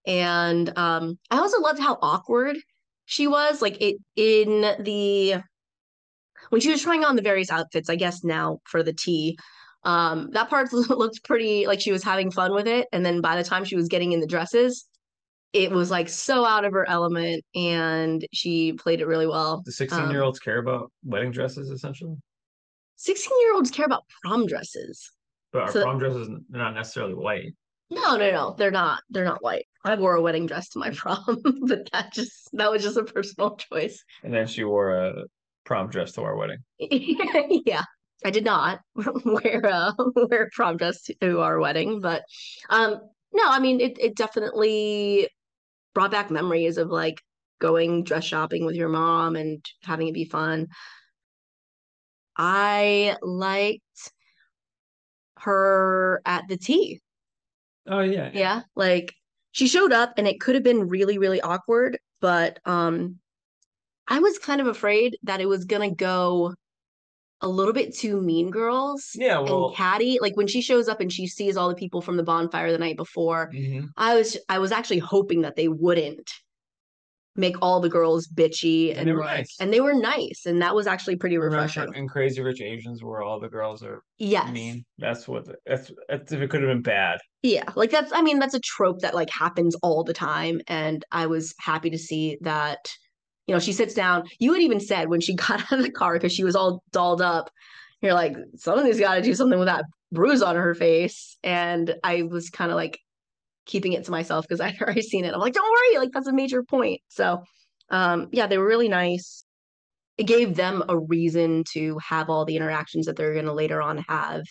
And 0.07 0.77
um, 0.79 1.19
I 1.31 1.39
also 1.39 1.61
loved 1.61 1.81
how 1.81 1.99
awkward 2.03 2.57
she 3.07 3.27
was. 3.27 3.63
Like 3.63 3.81
it 3.81 3.97
in 4.17 4.63
the 4.85 5.43
when 6.51 6.61
she 6.61 6.71
was 6.71 6.83
trying 6.83 7.05
on 7.05 7.17
the 7.17 7.23
various 7.23 7.51
outfits. 7.51 7.91
I 7.91 7.97
guess 7.97 8.25
now 8.25 8.59
for 8.65 8.83
the 8.83 8.93
tea. 8.93 9.39
Um, 9.85 10.31
that 10.33 10.51
part 10.51 10.73
looked 10.73 11.25
pretty 11.25 11.67
like 11.67 11.81
she 11.81 11.93
was 11.93 12.03
having 12.05 12.31
fun 12.31 12.53
with 12.55 12.67
it. 12.67 12.89
And 12.93 13.05
then 13.07 13.21
by 13.21 13.37
the 13.37 13.45
time 13.45 13.65
she 13.65 13.77
was 13.77 13.89
getting 13.89 14.13
in 14.13 14.21
the 14.21 14.27
dresses, 14.27 14.87
it 15.53 15.71
was 15.71 15.91
like 15.91 16.09
so 16.09 16.45
out 16.45 16.65
of 16.65 16.73
her 16.73 16.89
element, 16.89 17.45
and 17.55 18.27
she 18.33 18.73
played 18.75 19.01
it 19.01 19.07
really 19.07 19.27
well. 19.27 19.63
Do 19.65 19.71
16 19.71 20.11
year 20.11 20.23
olds 20.23 20.39
care 20.39 20.59
about 20.59 20.91
wedding 21.05 21.31
dresses 21.31 21.71
essentially? 21.71 22.17
Sixteen 22.97 23.39
year 23.43 23.55
olds 23.55 23.71
care 23.71 23.85
about 23.85 24.05
prom 24.23 24.47
dresses. 24.47 25.11
But 25.53 25.63
our 25.63 25.71
So- 25.71 25.83
prom 25.83 25.99
dresses 25.99 26.29
are 26.29 26.39
not 26.49 26.75
necessarily 26.75 27.15
white. 27.15 27.53
No, 27.89 28.17
no, 28.17 28.31
no. 28.33 28.55
They're 28.59 28.71
not. 28.73 29.01
They're 29.11 29.25
not 29.25 29.43
white. 29.45 29.67
I 29.85 29.95
wore 29.95 30.17
a 30.17 30.21
wedding 30.21 30.47
dress 30.47 30.71
to 30.71 30.79
my 30.81 30.91
prom, 30.97 31.41
but 31.69 31.89
that 31.93 32.13
just 32.13 32.49
that 32.55 32.71
was 32.71 32.83
just 32.83 32.97
a 32.97 33.05
personal 33.05 33.57
choice. 33.73 34.03
And 34.25 34.35
then 34.35 34.47
she 34.47 34.65
wore 34.65 34.91
a 34.97 35.25
prom 35.65 35.89
dress 35.89 36.13
to 36.13 36.23
our 36.23 36.37
wedding. 36.37 36.59
yeah. 36.79 37.83
I 38.25 38.31
did 38.31 38.45
not 38.45 38.81
wear 39.25 39.61
a 39.65 39.95
wear 40.15 40.43
a 40.45 40.51
prom 40.53 40.79
dress 40.79 41.03
to 41.21 41.41
our 41.41 41.61
wedding, 41.61 42.01
but 42.01 42.23
um 42.71 42.99
no, 43.33 43.43
I 43.45 43.59
mean 43.61 43.81
it 43.81 43.99
it 44.01 44.17
definitely 44.17 45.29
brought 45.97 46.11
back 46.11 46.31
memories 46.31 46.77
of 46.77 46.91
like 46.91 47.23
going 47.59 48.05
dress 48.05 48.23
shopping 48.23 48.67
with 48.67 48.75
your 48.75 48.91
mom 48.91 49.35
and 49.35 49.65
having 49.83 50.09
it 50.09 50.13
be 50.13 50.27
fun. 50.27 50.69
I 52.37 53.17
liked 53.23 54.13
her 55.39 56.21
at 56.27 56.49
the 56.49 56.59
tea. 56.59 57.01
Oh 57.87 58.01
yeah. 58.01 58.31
Yeah, 58.35 58.61
like 58.75 59.15
she 59.53 59.67
showed 59.67 59.91
up 59.91 60.19
and 60.19 60.29
it 60.29 60.39
could 60.39 60.55
have 60.55 60.63
been 60.63 60.87
really, 60.87 61.17
really 61.17 61.41
awkward, 61.41 61.99
but 62.21 62.61
um 62.67 63.19
I 64.07 64.19
was 64.19 64.39
kind 64.39 64.61
of 64.61 64.67
afraid 64.67 65.17
that 65.23 65.41
it 65.41 65.47
was 65.47 65.65
gonna 65.65 65.95
go 65.95 66.53
a 67.43 67.49
little 67.49 67.73
bit 67.75 67.95
too 67.95 68.21
mean 68.21 68.51
girls. 68.51 69.11
Yeah, 69.15 69.39
well, 69.41 69.67
and 69.69 69.77
Caddy, 69.77 70.19
like 70.21 70.37
when 70.37 70.47
she 70.47 70.63
shows 70.63 70.89
up 70.89 71.01
and 71.01 71.13
she 71.13 71.27
sees 71.27 71.57
all 71.57 71.69
the 71.69 71.75
people 71.75 72.01
from 72.01 72.17
the 72.17 72.23
bonfire 72.23 72.73
the 72.73 72.79
night 72.79 72.97
before, 72.97 73.51
mhm. 73.55 73.89
I 73.97 74.15
was 74.17 74.37
I 74.49 74.59
was 74.59 74.73
actually 74.73 74.99
hoping 75.01 75.43
that 75.43 75.57
they 75.57 75.69
wouldn't 75.69 76.31
make 77.39 77.57
all 77.61 77.81
the 77.81 77.89
girls 77.91 78.27
bitchy 78.29 78.89
And 78.91 79.01
and, 79.01 79.09
they 79.09 79.13
were 79.13 79.25
nice. 79.25 79.57
and 79.61 79.71
they 79.71 79.81
were 79.83 79.93
nice 79.93 80.47
and 80.47 80.63
that 80.63 80.75
was 80.75 80.87
actually 80.87 81.17
pretty 81.17 81.37
refreshing. 81.37 81.95
and 81.95 82.09
Crazy 82.09 82.41
Rich 82.41 82.63
Asians 82.63 83.05
where 83.05 83.21
all 83.23 83.39
the 83.39 83.49
girls 83.51 83.83
are 83.83 84.03
Yes. 84.17 84.51
mean. 84.51 84.87
That's 84.97 85.29
what 85.29 85.45
the, 85.45 85.57
that's 85.67 85.93
that's 86.09 86.33
if 86.33 86.41
it 86.41 86.49
could 86.49 86.63
have 86.63 86.71
been 86.71 86.81
bad. 86.81 87.19
Yeah, 87.43 87.65
like 87.75 87.91
that's 87.91 88.11
I 88.15 88.23
mean 88.23 88.39
that's 88.39 88.55
a 88.55 88.61
trope 88.61 89.01
that 89.01 89.15
like 89.15 89.29
happens 89.29 89.77
all 89.83 90.03
the 90.03 90.15
time 90.15 90.63
and 90.69 91.05
I 91.13 91.27
was 91.27 91.55
happy 91.61 91.91
to 91.91 91.99
see 91.99 92.39
that 92.41 92.79
you 93.47 93.55
know 93.55 93.59
she 93.59 93.73
sits 93.73 93.95
down. 93.95 94.25
You 94.39 94.53
had 94.53 94.63
even 94.63 94.81
said 94.81 95.09
when 95.09 95.21
she 95.21 95.35
got 95.47 95.61
out 95.61 95.79
of 95.79 95.83
the 95.83 95.91
car 95.91 96.15
because 96.15 96.33
she 96.33 96.45
was 96.45 96.57
all 96.57 96.83
dolled 96.93 97.23
up, 97.23 97.51
you're 98.03 98.15
like 98.15 98.37
somebody's 98.57 99.01
got 99.01 99.15
to 99.15 99.23
do 99.23 99.35
something 99.35 99.59
with 99.59 99.67
that 99.69 99.85
bruise 100.13 100.43
on 100.43 100.57
her 100.57 100.75
face 100.75 101.37
and 101.43 101.95
I 102.05 102.23
was 102.23 102.49
kind 102.49 102.71
of 102.71 102.77
like 102.77 102.99
keeping 103.67 103.93
it 103.93 104.05
to 104.05 104.11
myself 104.11 104.47
because 104.47 104.61
I'd 104.63 104.81
already 104.81 105.03
seen 105.03 105.25
it. 105.25 105.35
I'm 105.35 105.41
like 105.41 105.55
don't 105.55 105.71
worry, 105.71 105.99
like 105.99 106.13
that's 106.13 106.29
a 106.29 106.33
major 106.33 106.63
point. 106.63 107.01
So 107.09 107.43
um 107.91 108.29
yeah, 108.33 108.47
they 108.47 108.59
were 108.59 108.67
really 108.67 108.89
nice. 108.89 109.45
It 110.19 110.25
gave 110.25 110.57
them 110.57 110.83
a 110.89 110.99
reason 110.99 111.65
to 111.73 111.99
have 111.99 112.31
all 112.31 112.45
the 112.45 112.57
interactions 112.57 113.05
that 113.07 113.17
they're 113.17 113.35
going 113.35 113.45
to 113.45 113.53
later 113.53 113.83
on 113.83 113.99
have. 114.09 114.45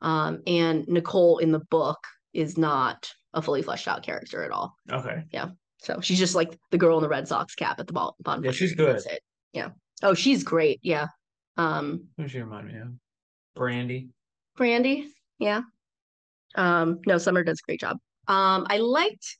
Um, 0.00 0.42
and 0.46 0.86
Nicole 0.86 1.38
in 1.38 1.50
the 1.50 1.58
book 1.70 1.98
is 2.32 2.56
not 2.56 3.10
a 3.34 3.42
fully 3.42 3.62
fleshed 3.62 3.88
out 3.88 4.04
character 4.04 4.44
at 4.44 4.52
all. 4.52 4.76
Okay. 4.88 5.24
So 5.82 6.00
she's 6.00 6.18
just 6.18 6.34
like 6.34 6.56
the 6.70 6.78
girl 6.78 6.96
in 6.98 7.02
the 7.02 7.08
Red 7.08 7.26
Sox 7.28 7.54
cap 7.54 7.80
at 7.80 7.86
the 7.86 7.92
ball- 7.92 8.16
bottom. 8.20 8.44
Yeah, 8.44 8.52
she's 8.52 8.74
good. 8.74 9.00
Yeah. 9.52 9.70
Oh, 10.02 10.14
she's 10.14 10.44
great. 10.44 10.78
Yeah. 10.82 11.08
Um, 11.56 12.04
Who 12.16 12.28
she 12.28 12.40
remind 12.40 12.68
me 12.68 12.78
of? 12.78 12.88
Brandy. 13.54 14.08
Brandy. 14.56 15.08
Yeah. 15.38 15.62
Um, 16.54 17.00
no, 17.06 17.18
Summer 17.18 17.42
does 17.42 17.58
a 17.58 17.66
great 17.66 17.80
job. 17.80 17.98
Um, 18.28 18.66
I 18.70 18.78
liked 18.78 19.38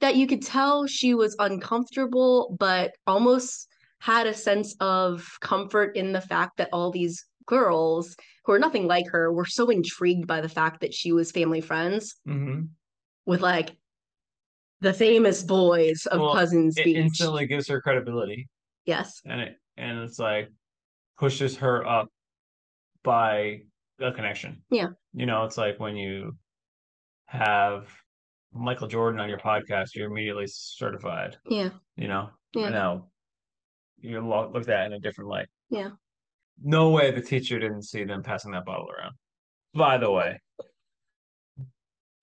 that 0.00 0.16
you 0.16 0.26
could 0.26 0.42
tell 0.42 0.86
she 0.86 1.14
was 1.14 1.34
uncomfortable, 1.38 2.54
but 2.58 2.92
almost 3.06 3.68
had 4.00 4.26
a 4.26 4.34
sense 4.34 4.74
of 4.80 5.26
comfort 5.40 5.96
in 5.96 6.12
the 6.12 6.20
fact 6.20 6.56
that 6.58 6.68
all 6.72 6.90
these 6.90 7.24
girls 7.46 8.14
who 8.44 8.52
are 8.52 8.58
nothing 8.58 8.86
like 8.86 9.06
her 9.08 9.32
were 9.32 9.44
so 9.46 9.70
intrigued 9.70 10.26
by 10.26 10.40
the 10.40 10.48
fact 10.48 10.80
that 10.80 10.92
she 10.92 11.12
was 11.12 11.30
family 11.30 11.60
friends 11.60 12.16
Mm-hmm. 12.28 12.62
with 13.26 13.40
like 13.40 13.76
the 14.82 14.92
famous 14.92 15.42
boys 15.44 16.06
of 16.06 16.20
Well, 16.20 16.34
Cousins 16.34 16.76
It 16.76 16.84
Beach. 16.84 16.96
instantly 16.96 17.46
gives 17.46 17.68
her 17.68 17.80
credibility, 17.80 18.48
Yes. 18.84 19.20
and 19.24 19.40
it 19.40 19.56
and 19.76 20.00
it's 20.00 20.18
like 20.18 20.50
pushes 21.18 21.56
her 21.58 21.86
up 21.86 22.08
by 23.04 23.60
a 24.00 24.12
connection. 24.12 24.62
Yeah. 24.70 24.88
You 25.14 25.26
know, 25.26 25.44
it's 25.44 25.56
like 25.56 25.78
when 25.78 25.96
you 25.96 26.36
have 27.26 27.88
Michael 28.52 28.88
Jordan 28.88 29.20
on 29.20 29.28
your 29.28 29.38
podcast, 29.38 29.94
you're 29.94 30.10
immediately 30.10 30.46
certified. 30.48 31.36
Yeah. 31.48 31.70
You 31.96 32.08
know, 32.08 32.30
Yeah. 32.54 32.68
now 32.68 33.08
you're 34.00 34.20
lo- 34.20 34.50
looked 34.52 34.68
at 34.68 34.86
in 34.86 34.92
a 34.94 34.98
different 35.00 35.30
light. 35.30 35.48
Yeah. 35.70 35.90
No 36.62 36.90
way 36.90 37.12
the 37.12 37.22
teacher 37.22 37.58
didn't 37.58 37.82
see 37.82 38.04
them 38.04 38.22
passing 38.22 38.50
that 38.52 38.64
bottle 38.64 38.90
around. 38.90 39.14
By 39.74 39.96
the 39.98 40.10
way, 40.10 40.38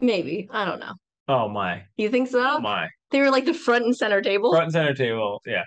Maybe. 0.01 0.47
I 0.51 0.65
don't 0.65 0.79
know. 0.79 0.93
Oh 1.29 1.47
my, 1.47 1.83
You 1.95 2.09
think 2.09 2.27
so? 2.27 2.41
oh 2.57 2.59
my, 2.59 2.89
They 3.11 3.21
were 3.21 3.31
like 3.31 3.45
the 3.45 3.53
front 3.53 3.85
and 3.85 3.95
center 3.95 4.21
table. 4.21 4.51
front 4.51 4.65
and 4.65 4.73
center 4.73 4.93
table, 4.93 5.41
yeah. 5.45 5.63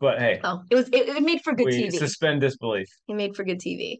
But 0.00 0.18
hey, 0.18 0.40
Oh, 0.42 0.62
it 0.70 0.74
was 0.74 0.88
it, 0.88 1.08
it 1.08 1.22
made 1.22 1.40
for 1.44 1.54
good 1.54 1.66
we 1.66 1.84
TV. 1.84 1.92
suspend 1.98 2.40
disbelief. 2.40 2.88
It 3.08 3.14
made 3.14 3.36
for 3.36 3.44
good 3.44 3.60
TV. 3.60 3.98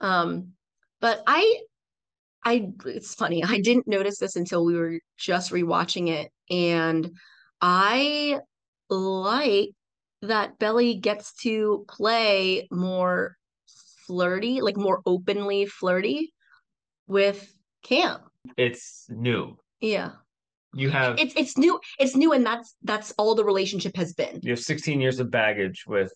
Um, 0.00 0.52
but 1.00 1.22
I, 1.26 1.60
I, 2.44 2.68
it's 2.86 3.14
funny. 3.14 3.42
I 3.42 3.58
didn't 3.60 3.88
notice 3.88 4.18
this 4.18 4.36
until 4.36 4.64
we 4.64 4.76
were 4.76 5.00
just 5.18 5.50
rewatching 5.50 6.08
it, 6.08 6.30
and 6.50 7.10
I 7.60 8.38
like 8.90 9.70
that 10.22 10.58
Belly 10.58 10.94
gets 10.94 11.34
to 11.42 11.84
play 11.88 12.68
more 12.70 13.36
flirty, 14.06 14.60
like 14.60 14.76
more 14.76 15.00
openly 15.04 15.66
flirty 15.66 16.32
with 17.06 17.50
Cam. 17.82 18.20
It's 18.56 19.06
new. 19.08 19.56
Yeah, 19.80 20.12
You 20.74 20.90
have 20.90 21.18
it's 21.18 21.34
it's 21.36 21.56
new. 21.56 21.80
It's 21.98 22.16
new, 22.16 22.32
and 22.32 22.44
that's 22.44 22.74
that's 22.82 23.12
all 23.18 23.34
the 23.34 23.44
relationship 23.44 23.96
has 23.96 24.12
been. 24.12 24.40
you 24.42 24.50
have 24.50 24.60
16 24.60 25.00
years 25.00 25.20
of 25.20 25.30
baggage 25.30 25.84
with 25.86 26.12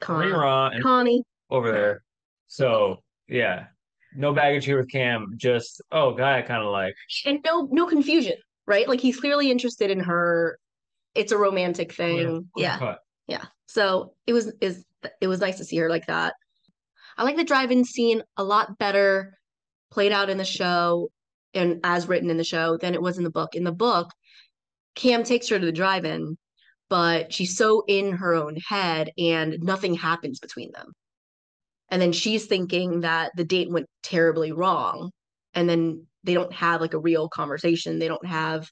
Con- 0.00 0.22
Rira 0.24 0.74
and 0.74 0.82
Connie. 0.82 1.22
over 1.50 1.72
there. 1.72 2.02
So 2.46 3.02
yeah, 3.28 3.66
no 4.14 4.32
baggage 4.32 4.64
here 4.64 4.78
with 4.78 4.90
Cam. 4.90 5.34
Just 5.36 5.82
oh, 5.92 6.12
guy, 6.12 6.38
I 6.38 6.42
kind 6.42 6.62
of 6.62 6.70
like. 6.70 6.94
and 7.26 7.40
no 7.44 7.68
no 7.70 7.86
confusion 7.86 8.36
right 8.66 8.88
like 8.88 9.00
he's 9.00 9.20
clearly 9.20 9.50
interested 9.50 9.90
in 9.90 10.00
her 10.00 10.58
it's 11.14 11.32
a 11.32 11.38
romantic 11.38 11.92
thing 11.92 12.46
clear 12.54 12.68
yeah 12.68 12.94
yeah 13.26 13.44
so 13.66 14.14
it 14.26 14.32
was 14.32 14.52
is 14.60 14.84
it 15.20 15.26
was 15.26 15.40
nice 15.40 15.58
to 15.58 15.64
see 15.64 15.76
her 15.76 15.88
like 15.88 16.06
that 16.06 16.34
i 17.16 17.22
like 17.22 17.36
the 17.36 17.44
drive-in 17.44 17.84
scene 17.84 18.22
a 18.36 18.44
lot 18.44 18.78
better 18.78 19.38
played 19.90 20.12
out 20.12 20.30
in 20.30 20.38
the 20.38 20.44
show 20.44 21.08
and 21.54 21.80
as 21.84 22.08
written 22.08 22.30
in 22.30 22.36
the 22.36 22.44
show 22.44 22.76
than 22.76 22.94
it 22.94 23.02
was 23.02 23.18
in 23.18 23.24
the 23.24 23.30
book. 23.30 23.54
In 23.54 23.64
the 23.64 23.72
book 23.72 24.10
cam 24.94 25.24
takes 25.24 25.48
her 25.48 25.58
to 25.58 25.66
the 25.66 25.72
drive-in 25.72 26.36
but 26.90 27.32
she's 27.32 27.56
so 27.56 27.82
in 27.88 28.12
her 28.12 28.34
own 28.34 28.56
head 28.68 29.10
and 29.18 29.56
nothing 29.60 29.94
happens 29.94 30.38
between 30.38 30.70
them. 30.72 30.92
And 31.88 32.00
then 32.00 32.12
she's 32.12 32.46
thinking 32.46 33.00
that 33.00 33.32
the 33.36 33.44
date 33.44 33.70
went 33.70 33.86
terribly 34.02 34.52
wrong 34.52 35.10
and 35.54 35.68
then 35.68 36.06
they 36.24 36.34
don't 36.34 36.52
have 36.52 36.80
like 36.80 36.94
a 36.94 36.98
real 36.98 37.28
conversation. 37.28 37.98
They 37.98 38.08
don't 38.08 38.26
have 38.26 38.70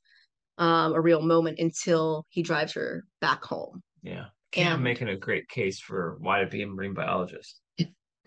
um, 0.59 0.93
a 0.95 1.01
real 1.01 1.23
moment 1.23 1.59
until 1.59 2.25
he 2.29 2.43
drives 2.43 2.75
her 2.75 3.05
back 3.21 3.43
home. 3.45 3.83
Yeah, 4.03 4.27
Cam 4.53 4.75
And- 4.75 4.85
making 4.85 5.09
a 5.09 5.17
great 5.17 5.49
case 5.49 5.81
for 5.81 6.17
why 6.21 6.41
to 6.41 6.47
be 6.47 6.62
a 6.62 6.67
marine 6.67 6.95
biologist. 6.95 7.61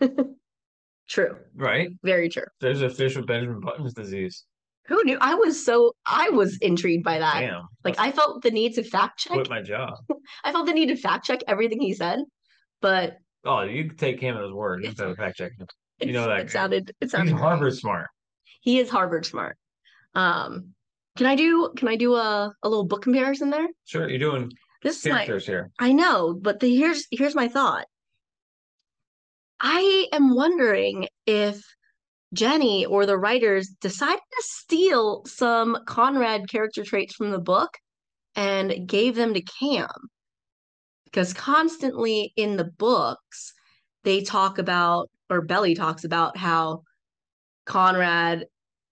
true 1.08 1.36
Right? 1.54 1.90
very 2.02 2.28
true 2.28 2.44
There's 2.60 2.82
a 2.82 2.90
fish 2.90 3.16
with 3.16 3.26
Benjamin 3.26 3.60
Button's 3.60 3.94
disease. 3.94 4.44
who 4.88 5.02
knew 5.04 5.18
i 5.20 5.34
was 5.34 5.64
so 5.64 5.92
i 6.06 6.28
was 6.30 6.56
intrigued 6.58 7.04
by 7.04 7.18
that 7.18 7.40
Damn. 7.40 7.62
like 7.84 7.98
i 7.98 8.10
felt 8.12 8.42
the 8.42 8.50
need 8.50 8.74
to 8.74 8.82
fact 8.82 9.18
check 9.20 9.32
quit 9.32 9.50
my 9.50 9.62
job. 9.62 9.94
i 10.44 10.52
felt 10.52 10.66
the 10.66 10.72
need 10.72 10.86
to 10.88 10.96
fact 10.96 11.24
check 11.26 11.40
everything 11.48 11.80
he 11.80 11.92
said 11.94 12.20
but 12.80 13.16
Oh, 13.48 13.62
you 13.62 13.90
take 13.90 14.18
Cam 14.18 14.36
at 14.36 14.42
his 14.42 14.50
word. 14.52 14.84
Have 14.84 14.96
to 14.96 15.14
fact 15.14 15.36
check 15.36 15.52
him. 15.56 15.68
You 16.00 16.12
know 16.12 16.26
that 16.26 16.40
it 16.40 16.46
guy. 16.48 16.52
sounded 16.52 16.88
it 16.90 16.96
He's 17.00 17.10
sounded 17.12 17.32
right. 17.34 17.40
Harvard 17.40 17.74
smart. 17.76 18.08
he 18.60 18.80
is 18.80 18.90
harvard 18.90 19.24
smart 19.24 19.56
um 20.14 20.70
can 21.16 21.26
i 21.26 21.36
do 21.36 21.70
can 21.76 21.86
i 21.88 21.94
do 21.96 22.14
a, 22.14 22.52
a 22.64 22.68
little 22.68 22.84
book 22.84 23.02
comparison 23.02 23.50
there 23.50 23.68
Sure, 23.84 24.08
you're 24.08 24.18
doing 24.18 24.50
this 24.82 25.04
is 25.06 25.12
my 25.12 25.24
here. 25.24 25.70
I 25.78 25.92
know, 25.92 26.34
but 26.34 26.60
the, 26.60 26.74
here's 26.74 27.06
here's 27.10 27.34
my 27.34 27.48
thought. 27.48 27.86
I 29.60 30.08
am 30.12 30.34
wondering 30.34 31.08
if 31.26 31.62
Jenny 32.32 32.84
or 32.84 33.06
the 33.06 33.18
writers 33.18 33.68
decided 33.80 34.20
to 34.20 34.42
steal 34.42 35.24
some 35.26 35.78
Conrad 35.86 36.48
character 36.48 36.84
traits 36.84 37.14
from 37.14 37.30
the 37.30 37.38
book 37.38 37.70
and 38.34 38.86
gave 38.86 39.14
them 39.14 39.34
to 39.34 39.40
Cam. 39.40 39.88
Because 41.04 41.32
constantly 41.32 42.32
in 42.36 42.56
the 42.56 42.64
books, 42.64 43.54
they 44.04 44.22
talk 44.22 44.58
about, 44.58 45.08
or 45.30 45.40
Belly 45.40 45.74
talks 45.74 46.04
about 46.04 46.36
how 46.36 46.82
Conrad 47.64 48.46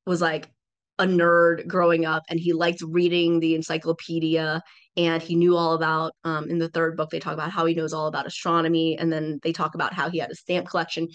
was 0.06 0.21
like 0.21 0.49
a 0.98 1.04
nerd 1.04 1.66
growing 1.66 2.06
up 2.06 2.22
and 2.28 2.38
he 2.38 2.52
liked 2.52 2.80
reading 2.82 3.40
the 3.40 3.54
encyclopedia 3.54 4.62
and 4.96 5.22
he 5.22 5.34
knew 5.34 5.56
all 5.56 5.74
about 5.74 6.12
um, 6.22 6.48
in 6.48 6.58
the 6.58 6.68
third 6.68 6.96
book 6.96 7.10
they 7.10 7.18
talk 7.18 7.34
about 7.34 7.50
how 7.50 7.66
he 7.66 7.74
knows 7.74 7.92
all 7.92 8.06
about 8.06 8.26
astronomy 8.26 8.96
and 8.96 9.12
then 9.12 9.40
they 9.42 9.52
talk 9.52 9.74
about 9.74 9.92
how 9.92 10.08
he 10.08 10.18
had 10.18 10.30
a 10.30 10.36
stamp 10.36 10.68
collection. 10.68 11.08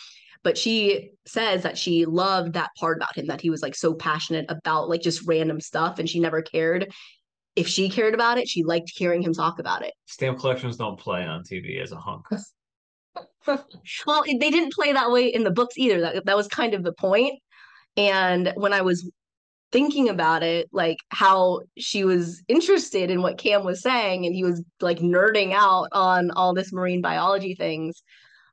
But 0.44 0.58
she 0.58 1.12
says 1.26 1.64
that 1.64 1.78
she 1.78 2.06
loved 2.06 2.54
that 2.54 2.72
part 2.78 2.98
about 2.98 3.18
him 3.18 3.28
that 3.28 3.42
he 3.42 3.50
was 3.50 3.62
like 3.62 3.76
so 3.76 3.94
passionate 3.94 4.46
about 4.50 4.90
like 4.90 5.02
just 5.02 5.26
random 5.28 5.60
stuff 5.62 6.00
and 6.00 6.10
she 6.10 6.20
never 6.20 6.42
cared. 6.42 6.92
If 7.56 7.68
she 7.68 7.90
cared 7.90 8.14
about 8.14 8.38
it 8.38 8.50
she 8.50 8.64
liked 8.64 8.92
hearing 8.94 9.22
him 9.22 9.34
talk 9.34 9.60
about 9.60 9.86
it. 9.86 9.94
Stamp 10.08 10.40
collections 10.40 10.76
don't 10.76 11.00
play 11.00 11.24
on 11.24 11.44
TV 11.44 11.82
as 11.82 11.94
a 11.94 11.98
hunk. 11.98 12.26
well 14.06 14.24
they 14.26 14.52
didn't 14.52 14.74
play 14.74 14.92
that 14.92 15.10
way 15.10 15.28
in 15.28 15.46
the 15.46 15.52
books 15.52 15.78
either. 15.78 16.02
That, 16.02 16.26
that 16.26 16.38
was 16.38 16.48
kind 16.50 16.74
of 16.74 16.84
the 16.84 16.94
point. 16.94 17.40
And 17.96 18.52
when 18.56 18.74
i 18.74 18.82
was 18.82 19.10
thinking 19.72 20.10
about 20.10 20.44
it 20.44 20.68
like 20.72 20.98
how 21.10 21.60
she 21.78 22.04
was 22.04 22.42
interested 22.48 23.10
in 23.12 23.22
what 23.22 23.38
cam 23.38 23.64
was 23.64 23.82
saying 23.82 24.26
and 24.26 24.34
he 24.36 24.44
was 24.44 24.64
like 24.82 25.00
nerding 25.00 25.54
out 25.54 25.88
on 25.92 26.32
all 26.32 26.54
this 26.54 26.72
marine 26.74 27.02
biology 27.02 27.54
things 27.56 28.02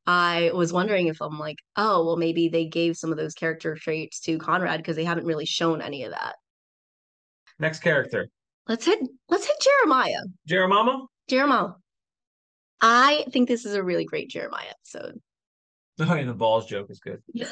i 0.07 0.51
was 0.55 0.73
wondering 0.73 1.07
if 1.07 1.21
i'm 1.21 1.39
like 1.39 1.59
oh 1.77 2.05
well 2.05 2.17
maybe 2.17 2.49
they 2.49 2.67
gave 2.67 2.97
some 2.97 3.11
of 3.11 3.17
those 3.19 3.35
character 3.35 3.75
traits 3.81 4.21
to 4.21 4.39
conrad 4.39 4.79
because 4.79 4.97
they 4.97 5.05
haven't 5.05 5.27
really 5.27 5.47
shown 5.47 5.81
any 5.83 6.05
of 6.05 6.11
that 6.13 6.35
Next 7.59 7.79
character, 7.81 8.29
let's 8.69 8.85
hit 8.85 8.99
let's 9.31 9.47
hit 9.47 9.57
jeremiah 9.61 10.21
Jeremiah. 10.47 10.99
jeremiah 11.29 11.69
i 12.83 13.25
think 13.31 13.49
this 13.49 13.65
is 13.65 13.73
a 13.75 13.83
really 13.83 14.05
great 14.05 14.29
jeremiah 14.29 14.69
episode 14.69 15.19
Oh, 15.99 16.13
and 16.13 16.29
the 16.29 16.35
balls 16.35 16.67
joke 16.67 16.89
is 16.91 17.01
good. 17.01 17.23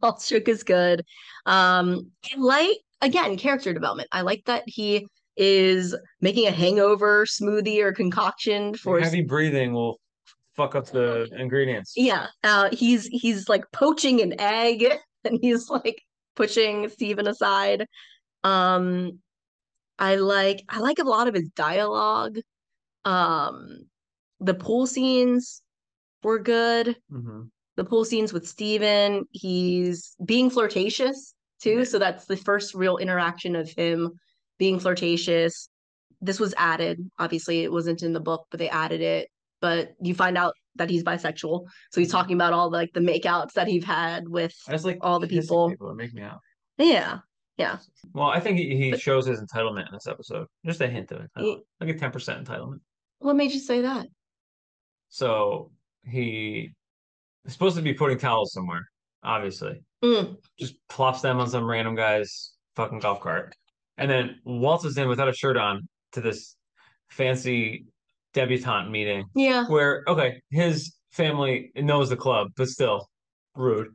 balls 0.00 0.28
joke 0.28 0.48
is 0.48 0.62
good. 0.62 1.04
Um, 1.44 2.10
I 2.32 2.38
like 2.38 2.78
again 3.06 3.36
character 3.36 3.72
development. 3.72 4.08
I 4.12 4.20
like 4.22 4.44
that 4.46 4.64
he 4.66 5.06
is 5.36 5.96
making 6.20 6.46
a 6.46 6.50
hangover 6.50 7.24
smoothie 7.24 7.80
or 7.82 7.92
concoction 7.92 8.74
for 8.74 8.98
Heavy 9.00 9.22
breathing 9.22 9.72
will 9.72 9.98
fuck 10.54 10.74
up 10.74 10.86
the 10.86 11.28
ingredients. 11.38 11.92
yeah. 11.96 12.26
Uh, 12.42 12.68
he's 12.72 13.06
he's 13.06 13.48
like 13.48 13.64
poaching 13.72 14.20
an 14.20 14.38
egg 14.40 14.84
and 15.24 15.38
he's 15.40 15.70
like 15.70 16.02
pushing 16.34 16.88
Steven 16.88 17.26
aside. 17.26 17.86
Um, 18.44 19.20
I 19.98 20.16
like 20.16 20.62
I 20.68 20.80
like 20.80 20.98
a 20.98 21.04
lot 21.04 21.28
of 21.28 21.34
his 21.34 21.48
dialogue. 21.50 22.38
Um, 23.04 23.86
the 24.40 24.54
pool 24.54 24.86
scenes 24.86 25.62
were 26.22 26.38
good. 26.38 26.96
hmm 27.10 27.42
the 27.76 27.84
pool 27.84 28.06
scenes 28.06 28.32
with 28.32 28.48
Steven, 28.48 29.26
he's 29.32 30.16
being 30.24 30.48
flirtatious 30.48 31.34
too. 31.60 31.84
So 31.84 31.98
that's 31.98 32.26
the 32.26 32.36
first 32.36 32.74
real 32.74 32.98
interaction 32.98 33.56
of 33.56 33.70
him 33.70 34.12
being 34.58 34.78
flirtatious. 34.78 35.68
This 36.20 36.40
was 36.40 36.54
added. 36.56 37.10
Obviously, 37.18 37.62
it 37.62 37.72
wasn't 37.72 38.02
in 38.02 38.12
the 38.12 38.20
book, 38.20 38.46
but 38.50 38.58
they 38.58 38.68
added 38.68 39.00
it. 39.00 39.28
But 39.60 39.94
you 40.00 40.14
find 40.14 40.36
out 40.36 40.54
that 40.76 40.90
he's 40.90 41.02
bisexual. 41.02 41.66
So 41.90 42.00
he's 42.00 42.08
mm-hmm. 42.08 42.16
talking 42.16 42.36
about 42.36 42.52
all 42.52 42.70
the, 42.70 42.76
like 42.76 42.92
the 42.92 43.00
makeouts 43.00 43.52
that 43.54 43.66
he've 43.66 43.84
had 43.84 44.28
with 44.28 44.54
I 44.68 44.72
just 44.72 44.84
like 44.84 44.98
all 45.00 45.18
the 45.18 45.26
people. 45.26 45.70
people 45.70 45.94
make 45.94 46.14
me 46.14 46.22
out. 46.22 46.40
yeah. 46.78 47.18
Yeah. 47.56 47.78
Well, 48.12 48.28
I 48.28 48.38
think 48.38 48.58
he, 48.58 48.76
he 48.76 48.90
But- 48.90 49.00
shows 49.00 49.26
his 49.26 49.40
entitlement 49.40 49.88
in 49.88 49.94
this 49.94 50.06
episode. 50.06 50.46
Just 50.64 50.80
a 50.82 50.88
hint 50.88 51.10
of 51.12 51.22
it, 51.22 51.30
He- 51.38 51.62
like 51.80 51.90
a 51.90 51.98
ten 51.98 52.10
percent 52.10 52.46
entitlement. 52.46 52.80
What 53.18 53.34
made 53.36 53.52
you 53.52 53.60
say 53.60 53.80
that? 53.80 54.08
So 55.08 55.70
he 56.04 56.72
is 57.46 57.54
supposed 57.54 57.76
to 57.76 57.82
be 57.82 57.94
putting 57.94 58.18
towels 58.18 58.52
somewhere. 58.52 58.86
Obviously, 59.22 59.80
Mm, 60.04 60.36
just 60.58 60.74
plops 60.88 61.20
them 61.22 61.38
on 61.38 61.48
some 61.48 61.64
random 61.64 61.94
guy's 61.94 62.52
fucking 62.74 63.00
golf 63.00 63.20
cart, 63.20 63.54
and 63.96 64.10
then 64.10 64.36
waltzes 64.44 64.98
in 64.98 65.08
without 65.08 65.28
a 65.28 65.32
shirt 65.32 65.56
on 65.56 65.88
to 66.12 66.20
this 66.20 66.56
fancy 67.08 67.86
debutante 68.34 68.90
meeting 68.90 69.24
yeah. 69.34 69.64
where 69.68 70.04
okay, 70.06 70.42
his 70.50 70.94
family 71.10 71.72
knows 71.76 72.10
the 72.10 72.16
club, 72.16 72.48
but 72.56 72.68
still 72.68 73.08
rude. 73.54 73.88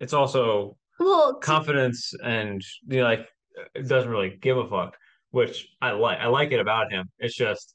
It's 0.00 0.14
also 0.14 0.76
Well, 0.98 1.34
confidence 1.34 2.12
and 2.24 2.62
you 2.88 2.98
know, 3.00 3.04
like 3.04 3.28
it 3.74 3.86
doesn't 3.88 4.10
really 4.10 4.38
give 4.40 4.56
a 4.56 4.66
fuck, 4.66 4.96
which 5.30 5.68
I 5.80 5.90
like. 5.90 6.18
I 6.18 6.26
like 6.28 6.52
it 6.52 6.60
about 6.60 6.90
him. 6.90 7.10
It's 7.18 7.36
just, 7.36 7.74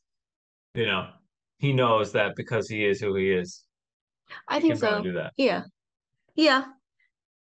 you 0.74 0.88
know, 0.88 1.10
he 1.60 1.74
knows 1.74 2.14
that 2.14 2.36
because 2.36 2.68
he 2.68 2.86
is 2.86 3.00
who 3.00 3.16
he 3.16 3.32
is, 3.32 3.64
I 4.48 4.60
think 4.60 4.78
so. 4.78 5.02
do 5.02 5.14
that. 5.14 5.34
Yeah. 5.38 5.64
Yeah. 6.36 6.66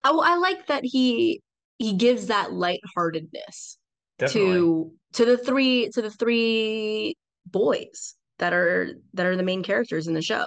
I, 0.05 0.11
I 0.11 0.37
like 0.37 0.67
that 0.69 0.85
he 0.85 1.43
he 1.78 1.93
gives 1.95 2.26
that 2.26 2.52
lightheartedness. 2.52 3.78
Definitely. 4.19 4.50
to 4.52 4.93
to 5.12 5.25
the 5.25 5.38
three 5.38 5.90
to 5.90 6.02
the 6.02 6.11
three 6.11 7.17
boys 7.47 8.14
that 8.38 8.52
are 8.52 8.90
that 9.14 9.26
are 9.26 9.37
the 9.37 9.43
main 9.45 9.62
characters 9.62 10.09
in 10.09 10.14
the 10.14 10.23
show. 10.23 10.45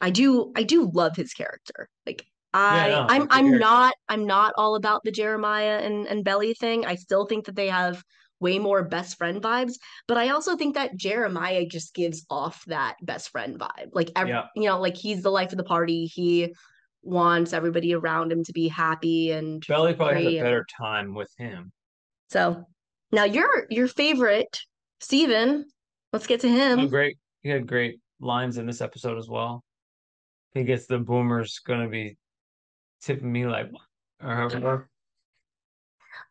I 0.00 0.10
do 0.10 0.52
I 0.56 0.62
do 0.62 0.90
love 0.92 1.16
his 1.16 1.32
character. 1.32 1.88
Like 2.06 2.24
I 2.52 2.88
no, 2.88 3.06
I'm 3.08 3.22
I'm 3.22 3.28
character. 3.46 3.58
not 3.58 3.94
I'm 4.08 4.26
not 4.26 4.52
all 4.58 4.74
about 4.74 5.02
the 5.04 5.10
Jeremiah 5.10 5.78
and 5.78 6.06
and 6.06 6.24
Belly 6.24 6.52
thing. 6.54 6.84
I 6.84 6.96
still 6.96 7.24
think 7.26 7.46
that 7.46 7.56
they 7.56 7.68
have 7.68 8.02
way 8.40 8.58
more 8.58 8.82
best 8.82 9.16
friend 9.16 9.40
vibes, 9.40 9.74
but 10.08 10.18
I 10.18 10.30
also 10.30 10.56
think 10.56 10.74
that 10.74 10.96
Jeremiah 10.96 11.64
just 11.64 11.94
gives 11.94 12.26
off 12.28 12.64
that 12.66 12.96
best 13.00 13.30
friend 13.30 13.58
vibe. 13.58 13.90
Like 13.92 14.10
every, 14.16 14.32
Yeah. 14.32 14.46
you 14.56 14.64
know, 14.64 14.80
like 14.80 14.96
he's 14.96 15.22
the 15.22 15.30
life 15.30 15.52
of 15.52 15.58
the 15.58 15.64
party. 15.64 16.06
He 16.06 16.52
wants 17.02 17.52
everybody 17.52 17.94
around 17.94 18.30
him 18.32 18.44
to 18.44 18.52
be 18.52 18.68
happy 18.68 19.32
and 19.32 19.64
Belly 19.66 19.94
probably 19.94 20.36
had 20.36 20.42
a 20.42 20.42
better 20.42 20.66
time 20.80 21.14
with 21.14 21.30
him. 21.36 21.72
so 22.30 22.64
now 23.10 23.24
your 23.24 23.66
your 23.70 23.88
favorite, 23.88 24.58
Steven, 25.00 25.66
let's 26.12 26.26
get 26.26 26.40
to 26.40 26.48
Oh, 26.48 26.50
him. 26.78 26.88
great. 26.88 27.18
He 27.42 27.48
had 27.50 27.66
great 27.66 27.98
lines 28.20 28.56
in 28.56 28.66
this 28.66 28.80
episode 28.80 29.18
as 29.18 29.28
well. 29.28 29.62
He 30.54 30.64
gets 30.64 30.86
the 30.86 30.98
boomers 30.98 31.58
gonna 31.66 31.88
be 31.88 32.16
tipping 33.02 33.30
me 33.32 33.46
like 33.46 33.68
or 34.22 34.34
however. 34.34 34.88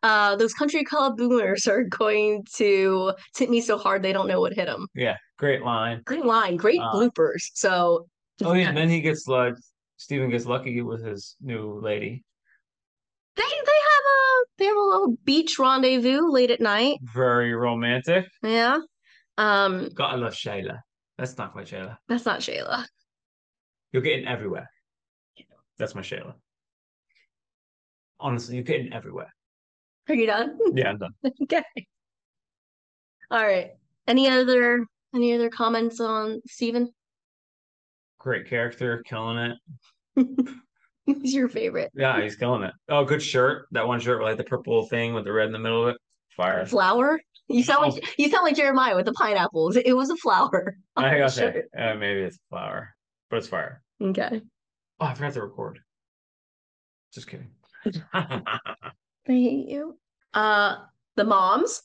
Uh, 0.02 0.34
those 0.36 0.52
country 0.54 0.82
club 0.84 1.16
boomers 1.16 1.66
are 1.68 1.84
going 1.84 2.44
to 2.54 3.12
tip 3.34 3.48
me 3.50 3.60
so 3.60 3.76
hard 3.78 4.02
they 4.02 4.12
don't 4.12 4.26
know 4.26 4.40
what 4.40 4.52
hit 4.52 4.66
them. 4.66 4.86
Yeah, 4.94 5.16
great 5.38 5.62
line. 5.62 6.02
Great 6.04 6.24
line, 6.24 6.56
great 6.56 6.80
Uh, 6.80 6.92
bloopers. 6.92 7.50
So 7.54 8.06
Oh 8.42 8.54
yeah, 8.54 8.68
and 8.68 8.76
then 8.76 8.88
he 8.88 9.00
gets 9.00 9.28
like 9.28 9.54
Steven 10.02 10.30
gets 10.30 10.46
lucky 10.46 10.82
with 10.82 11.04
his 11.04 11.36
new 11.40 11.78
lady. 11.80 12.24
they 13.36 13.42
they 13.42 13.46
have 13.46 14.04
a 14.16 14.44
they 14.58 14.64
have 14.64 14.76
a 14.76 14.80
little 14.80 15.16
beach 15.24 15.60
rendezvous 15.60 16.28
late 16.28 16.50
at 16.50 16.60
night. 16.60 16.98
Very 17.14 17.54
romantic. 17.54 18.26
Yeah. 18.42 18.78
Um, 19.38 19.90
I 20.00 20.16
love 20.16 20.32
Shayla. 20.34 20.80
That's 21.18 21.38
not 21.38 21.52
quite 21.52 21.68
Shayla. 21.68 21.96
that's 22.08 22.26
not 22.26 22.40
Shayla. 22.40 22.84
You're 23.92 24.02
getting 24.02 24.26
everywhere. 24.26 24.68
That's 25.78 25.94
my 25.94 26.00
Shayla. 26.00 26.34
Honestly, 28.18 28.56
you're 28.56 28.64
getting 28.64 28.92
everywhere. 28.92 29.32
Are 30.08 30.16
you 30.16 30.26
done? 30.26 30.58
Yeah, 30.74 30.88
I'm 30.90 30.98
done. 30.98 31.14
okay. 31.44 31.62
All 33.30 33.46
right. 33.46 33.70
Any 34.08 34.28
other 34.28 34.84
any 35.14 35.32
other 35.32 35.48
comments 35.48 36.00
on 36.00 36.40
Steven? 36.48 36.92
Great 38.18 38.46
character, 38.48 39.02
killing 39.04 39.36
it. 39.36 39.58
Who's 40.16 41.34
your 41.34 41.48
favorite? 41.48 41.90
Yeah, 41.94 42.20
he's 42.22 42.36
killing 42.36 42.62
it. 42.62 42.72
Oh, 42.88 43.04
good 43.04 43.22
shirt. 43.22 43.66
That 43.72 43.86
one 43.86 44.00
shirt 44.00 44.18
with 44.20 44.28
like 44.28 44.36
the 44.36 44.44
purple 44.44 44.86
thing 44.86 45.14
with 45.14 45.24
the 45.24 45.32
red 45.32 45.46
in 45.46 45.52
the 45.52 45.58
middle 45.58 45.82
of 45.88 45.94
it. 45.94 46.00
Fire. 46.36 46.64
Flower? 46.66 47.20
You 47.48 47.62
sound 47.62 47.82
No. 47.82 47.88
like 47.88 48.14
you 48.18 48.30
sound 48.30 48.44
like 48.44 48.56
Jeremiah 48.56 48.96
with 48.96 49.06
the 49.06 49.12
pineapples. 49.12 49.76
It 49.76 49.94
was 49.96 50.10
a 50.10 50.16
flower. 50.16 50.76
I 50.96 51.18
got 51.18 51.34
that. 51.34 51.64
Uh, 51.76 51.94
maybe 51.96 52.20
it's 52.22 52.36
a 52.36 52.48
flower, 52.50 52.94
but 53.30 53.36
it's 53.38 53.48
fire. 53.48 53.82
Okay. 54.00 54.40
Oh, 55.00 55.06
I 55.06 55.14
forgot 55.14 55.34
to 55.34 55.42
record. 55.42 55.80
Just 57.12 57.26
kidding. 57.28 57.50
I 58.14 58.40
hate 59.24 59.68
you. 59.68 59.98
Uh 60.32 60.76
the 61.16 61.24
moms. 61.24 61.82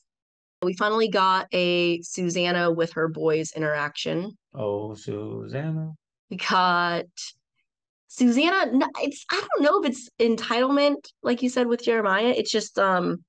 We 0.62 0.72
finally 0.74 1.08
got 1.08 1.46
a 1.52 2.00
Susanna 2.02 2.70
with 2.72 2.92
her 2.94 3.08
boys 3.08 3.52
interaction. 3.54 4.36
oh, 4.54 4.94
Susanna. 4.94 5.92
We 6.30 6.36
got 6.36 7.04
Susanna. 8.08 8.88
It's 9.02 9.24
I 9.30 9.40
don't 9.40 9.62
know 9.62 9.82
if 9.82 9.90
it's 9.90 10.08
entitlement, 10.18 10.96
like 11.22 11.42
you 11.42 11.48
said 11.48 11.66
with 11.66 11.84
Jeremiah. 11.84 12.34
It's 12.36 12.50
just 12.50 12.78
um 12.78 13.24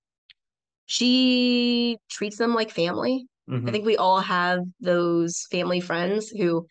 she 0.86 1.98
treats 2.10 2.38
them 2.38 2.56
like 2.56 2.72
family. 2.72 3.28
I 3.48 3.52
Mhm. 3.52 3.72
think 3.72 3.86
we 3.86 3.98
all 3.98 4.22
have 4.22 4.62
those 4.80 5.46
family 5.52 5.80
friends 5.82 6.30
who 6.30 6.66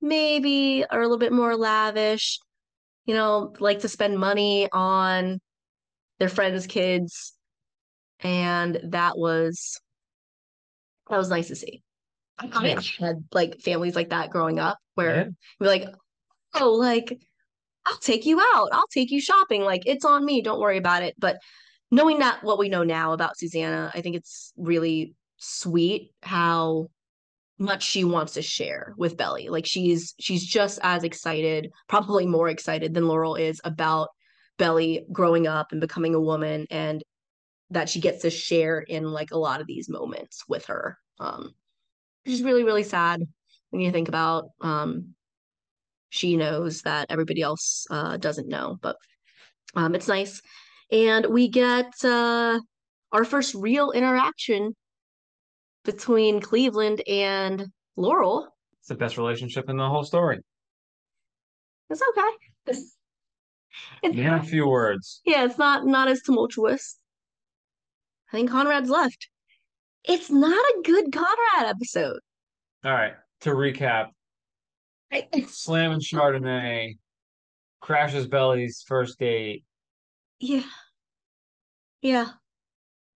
maybe 0.00 0.84
are 0.90 1.00
a 1.00 1.04
little 1.04 1.18
bit 1.18 1.32
more 1.32 1.56
lavish, 1.56 2.38
you 3.06 3.14
know, 3.14 3.54
like 3.60 3.80
to 3.80 3.88
spend 3.88 4.18
money 4.18 4.68
on 4.72 5.40
their 6.18 6.28
friends' 6.28 6.66
kids. 6.66 7.32
And 8.20 8.80
that 8.90 9.16
was 9.16 9.80
that 11.08 11.16
was 11.16 11.30
nice 11.30 11.48
to 11.48 11.56
see. 11.56 11.82
I 12.38 12.80
had 12.98 13.24
like 13.32 13.60
families 13.60 13.94
like 13.94 14.10
that 14.10 14.30
growing 14.30 14.58
up 14.58 14.78
where 14.94 15.16
Yeah. 15.16 15.28
we're 15.60 15.66
like, 15.66 15.88
oh, 16.54 16.72
like 16.72 17.20
I'll 17.86 17.98
take 17.98 18.26
you 18.26 18.40
out, 18.40 18.68
I'll 18.72 18.86
take 18.92 19.10
you 19.10 19.20
shopping, 19.20 19.62
like 19.62 19.82
it's 19.86 20.04
on 20.04 20.24
me, 20.24 20.42
don't 20.42 20.60
worry 20.60 20.78
about 20.78 21.02
it. 21.02 21.14
But 21.18 21.38
knowing 21.90 22.20
that 22.20 22.42
what 22.42 22.58
we 22.58 22.68
know 22.68 22.84
now 22.84 23.12
about 23.12 23.38
Susanna, 23.38 23.90
I 23.94 24.00
think 24.00 24.16
it's 24.16 24.52
really 24.56 25.14
sweet 25.36 26.12
how 26.22 26.88
much 27.58 27.82
she 27.84 28.04
wants 28.04 28.34
to 28.34 28.42
share 28.42 28.94
with 28.96 29.16
Belly. 29.16 29.48
Like 29.48 29.66
she's 29.66 30.14
she's 30.18 30.44
just 30.44 30.78
as 30.82 31.04
excited, 31.04 31.70
probably 31.88 32.26
more 32.26 32.48
excited 32.48 32.94
than 32.94 33.06
Laurel 33.06 33.36
is 33.36 33.60
about 33.64 34.08
Belly 34.58 35.06
growing 35.12 35.46
up 35.46 35.72
and 35.72 35.80
becoming 35.80 36.14
a 36.14 36.20
woman 36.20 36.66
and 36.70 37.02
that 37.70 37.88
she 37.88 38.00
gets 38.00 38.22
to 38.22 38.30
share 38.30 38.80
in 38.80 39.04
like 39.04 39.30
a 39.30 39.38
lot 39.38 39.60
of 39.60 39.66
these 39.66 39.88
moments 39.88 40.44
with 40.48 40.66
her. 40.66 40.98
Um 41.18 41.54
which 42.24 42.34
is 42.34 42.42
really, 42.42 42.62
really 42.62 42.84
sad 42.84 43.22
when 43.70 43.82
you 43.82 43.90
think 43.90 44.08
about 44.08 44.50
um 44.60 45.14
she 46.12 46.36
knows 46.36 46.82
that 46.82 47.06
everybody 47.08 47.40
else 47.40 47.86
uh 47.90 48.18
doesn't 48.18 48.46
know, 48.48 48.76
but 48.82 48.96
um 49.74 49.94
it's 49.94 50.08
nice. 50.08 50.42
And 50.90 51.24
we 51.26 51.48
get 51.48 51.90
uh 52.04 52.60
our 53.12 53.24
first 53.24 53.54
real 53.54 53.92
interaction 53.92 54.76
between 55.84 56.40
Cleveland 56.40 57.02
and 57.08 57.66
Laurel. 57.96 58.46
It's 58.80 58.88
the 58.88 58.94
best 58.94 59.16
relationship 59.16 59.70
in 59.70 59.78
the 59.78 59.88
whole 59.88 60.04
story. 60.04 60.38
It's 61.88 62.02
okay. 62.10 62.30
It's, 62.66 62.96
it's 64.02 64.14
Yeah, 64.14 64.38
a 64.38 64.42
few 64.42 64.68
words. 64.68 65.22
yeah, 65.24 65.44
it's 65.46 65.56
not 65.56 65.86
not 65.86 66.08
as 66.08 66.20
tumultuous. 66.20 66.98
I 68.28 68.36
think 68.36 68.50
Conrad's 68.50 68.90
left. 68.90 69.28
It's 70.04 70.30
not 70.30 70.52
a 70.58 70.82
good 70.84 71.10
Conrad 71.10 71.66
episode. 71.74 72.20
All 72.84 72.92
right. 72.92 73.14
To 73.42 73.50
recap, 73.50 74.08
I, 75.12 75.28
Slam 75.48 75.92
and 75.92 76.02
Chardonnay 76.02 76.96
crashes 77.80 78.26
Belly's 78.26 78.82
first 78.86 79.18
date. 79.18 79.64
Yeah. 80.40 80.62
Yeah. 82.00 82.28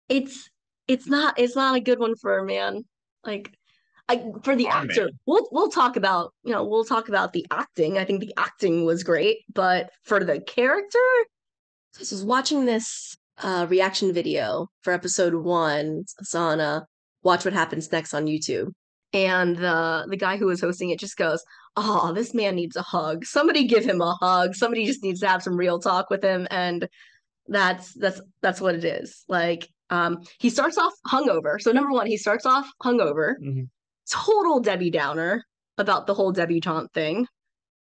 It's 0.09 0.49
it's 0.87 1.07
not 1.07 1.39
it's 1.39 1.55
not 1.55 1.75
a 1.75 1.79
good 1.79 1.99
one 1.99 2.15
for 2.15 2.37
a 2.37 2.45
man. 2.45 2.83
Like 3.23 3.51
I 4.07 4.23
for 4.43 4.55
the 4.55 4.65
For 4.65 4.71
actor, 4.71 5.03
man. 5.05 5.19
we'll 5.25 5.47
we'll 5.51 5.69
talk 5.69 5.95
about, 5.95 6.33
you 6.43 6.51
know, 6.51 6.63
we'll 6.63 6.83
talk 6.83 7.09
about 7.09 7.33
the 7.33 7.45
acting. 7.49 7.97
I 7.97 8.05
think 8.05 8.19
the 8.19 8.33
acting 8.37 8.85
was 8.85 9.03
great, 9.03 9.39
but 9.53 9.89
for 10.03 10.23
the 10.23 10.39
character, 10.41 10.99
I 11.95 11.99
was 11.99 12.23
watching 12.23 12.65
this 12.65 13.15
uh 13.39 13.65
reaction 13.69 14.13
video 14.13 14.67
for 14.81 14.93
episode 14.93 15.33
one. 15.33 16.03
It's 16.19 16.35
on 16.35 16.59
uh 16.59 16.81
Watch 17.23 17.45
What 17.45 17.53
Happens 17.53 17.91
Next 17.91 18.13
on 18.13 18.25
YouTube. 18.25 18.71
And 19.15 19.55
the 19.55 20.05
the 20.09 20.17
guy 20.17 20.35
who 20.35 20.47
was 20.47 20.59
hosting 20.59 20.89
it 20.89 20.99
just 20.99 21.15
goes, 21.15 21.43
Oh, 21.77 22.11
this 22.13 22.33
man 22.33 22.55
needs 22.55 22.75
a 22.75 22.81
hug. 22.81 23.25
Somebody 23.25 23.65
give 23.65 23.85
him 23.85 24.01
a 24.01 24.13
hug. 24.15 24.55
Somebody 24.55 24.85
just 24.85 25.03
needs 25.03 25.21
to 25.21 25.27
have 25.27 25.41
some 25.41 25.55
real 25.55 25.79
talk 25.79 26.09
with 26.09 26.21
him. 26.23 26.47
And 26.51 26.87
that's 27.47 27.93
that's 27.93 28.21
that's 28.41 28.59
what 28.59 28.75
it 28.75 28.83
is. 28.83 29.23
Like 29.29 29.69
um 29.89 30.19
he 30.39 30.49
starts 30.49 30.77
off 30.77 30.93
hungover. 31.07 31.61
So 31.61 31.71
number 31.71 31.91
one, 31.91 32.07
he 32.07 32.17
starts 32.17 32.45
off 32.45 32.69
hungover. 32.83 33.35
Mhm. 33.41 33.69
Total 34.11 34.59
Debbie 34.59 34.89
Downer 34.89 35.45
about 35.77 36.07
the 36.07 36.13
whole 36.13 36.31
debutante 36.33 36.91
thing. 36.93 37.27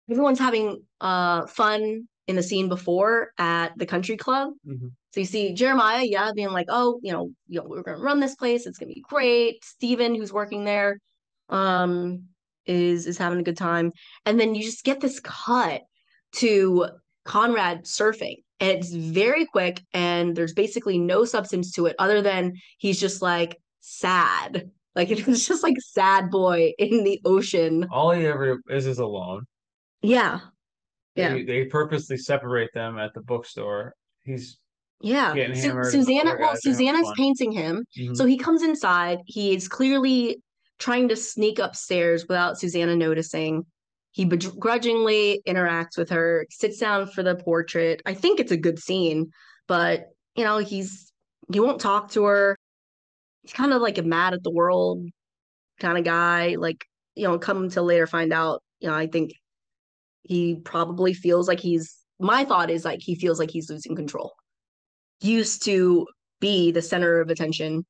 Everyone's 0.10 0.40
having 0.40 0.84
uh 1.00 1.46
fun 1.48 2.08
in 2.28 2.36
the 2.36 2.44
scene 2.44 2.68
before 2.70 3.32
at 3.38 3.78
the 3.78 3.86
country 3.86 4.18
club. 4.18 4.52
Mhm. 4.68 4.92
So 5.14 5.20
you 5.20 5.26
see 5.26 5.54
Jeremiah, 5.54 6.04
yeah, 6.04 6.32
being 6.34 6.52
like, 6.52 6.68
oh, 6.70 7.00
you 7.04 7.12
know, 7.12 7.32
you 7.48 7.60
know, 7.60 7.68
we're 7.68 7.84
gonna 7.84 8.00
run 8.00 8.20
this 8.20 8.36
place, 8.36 8.66
it's 8.66 8.78
gonna 8.78 8.94
be 8.94 9.04
great. 9.08 9.64
Steven, 9.64 10.16
who's 10.16 10.32
working 10.34 10.64
there, 10.66 11.00
um, 11.52 12.24
is 12.66 13.06
is 13.08 13.18
having 13.18 13.40
a 13.40 13.44
good 13.44 13.58
time. 13.58 13.92
And 14.26 14.40
then 14.40 14.56
you 14.56 14.64
just 14.64 14.84
get 14.84 15.00
this 15.02 15.20
cut 15.20 15.82
to 16.34 16.88
Conrad 17.26 17.84
surfing. 17.86 18.38
And 18.60 18.70
it's 18.78 18.94
very 18.94 19.46
quick, 19.48 19.82
and 19.94 20.36
there's 20.36 20.54
basically 20.54 21.00
no 21.00 21.26
substance 21.26 21.72
to 21.74 21.88
it 21.88 21.96
other 21.98 22.22
than 22.22 22.54
he's 22.78 23.00
just 23.00 23.22
like 23.22 23.58
sad. 23.80 24.70
Like 24.96 25.10
it 25.12 25.26
was 25.26 25.48
just 25.48 25.64
like 25.64 25.76
sad 25.80 26.30
boy 26.30 26.74
in 26.78 27.04
the 27.04 27.20
ocean. 27.26 27.88
All 27.92 28.12
he 28.12 28.26
ever 28.26 28.60
is 28.70 28.86
is 28.86 29.00
alone. 29.00 29.46
Yeah. 30.02 30.40
Yeah. 31.16 31.34
They, 31.34 31.44
they 31.44 31.66
purposely 31.66 32.18
separate 32.18 32.70
them 32.74 32.98
at 32.98 33.14
the 33.14 33.22
bookstore. 33.22 33.94
He's 34.24 34.58
Yeah. 35.02 35.34
Getting 35.34 35.56
Su- 35.56 35.84
Susanna, 35.84 36.36
well, 36.40 36.56
Susanna's 36.56 37.12
painting 37.18 37.52
him. 37.52 37.84
mhm. 37.98 38.16
So 38.16 38.26
he 38.26 38.38
comes 38.38 38.64
inside. 38.64 39.20
He 39.26 39.54
is 39.56 39.68
clearly 39.68 40.38
trying 40.82 41.08
to 41.08 41.16
sneak 41.16 41.60
upstairs 41.60 42.28
without 42.28 42.60
Susanna 42.60 42.96
noticing. 42.96 43.66
He 44.12 44.26
begrudgingly 44.26 45.42
interacts 45.48 45.98
with 45.98 46.10
her, 46.10 46.46
sits 46.50 46.80
down 46.80 47.08
for 47.08 47.24
the 47.24 47.36
portrait. 47.36 48.02
I 48.06 48.14
think 48.14 48.40
it's 48.40 48.52
a 48.52 48.58
good 48.58 48.80
scene, 48.80 49.32
but 49.68 50.08
you 50.36 50.44
know, 50.44 50.58
he's 50.58 51.14
he 51.54 51.60
won't 51.60 51.80
talk 51.80 52.12
to 52.12 52.26
her. 52.26 52.58
He's 53.44 53.54
kind 53.54 53.72
of 53.72 53.82
like 53.82 53.98
a 53.98 54.04
mad 54.04 54.34
at 54.34 54.44
the 54.44 54.52
world 54.52 55.06
kind 55.80 55.98
of 55.98 56.04
guy. 56.04 56.56
Like, 56.56 56.84
you 57.16 57.28
know, 57.28 57.38
come 57.38 57.70
to 57.70 57.82
later 57.82 58.08
find 58.08 58.34
out, 58.34 58.62
you 58.80 58.90
know, 58.90 58.96
I 58.96 59.08
think 59.08 59.32
he 60.24 60.56
probably 60.56 61.14
feels 61.14 61.48
like 61.48 61.60
he's 61.60 61.96
my 62.20 62.44
thought 62.44 62.70
is 62.70 62.86
like 62.86 63.00
he 63.02 63.16
feels 63.16 63.40
like 63.40 63.52
he's 63.52 63.70
losing 63.70 63.96
control. 63.96 64.34
Used 65.22 65.64
to 65.66 66.08
be 66.40 66.72
the 66.72 66.82
center 66.82 67.22
of 67.22 67.30
attention 67.30 67.86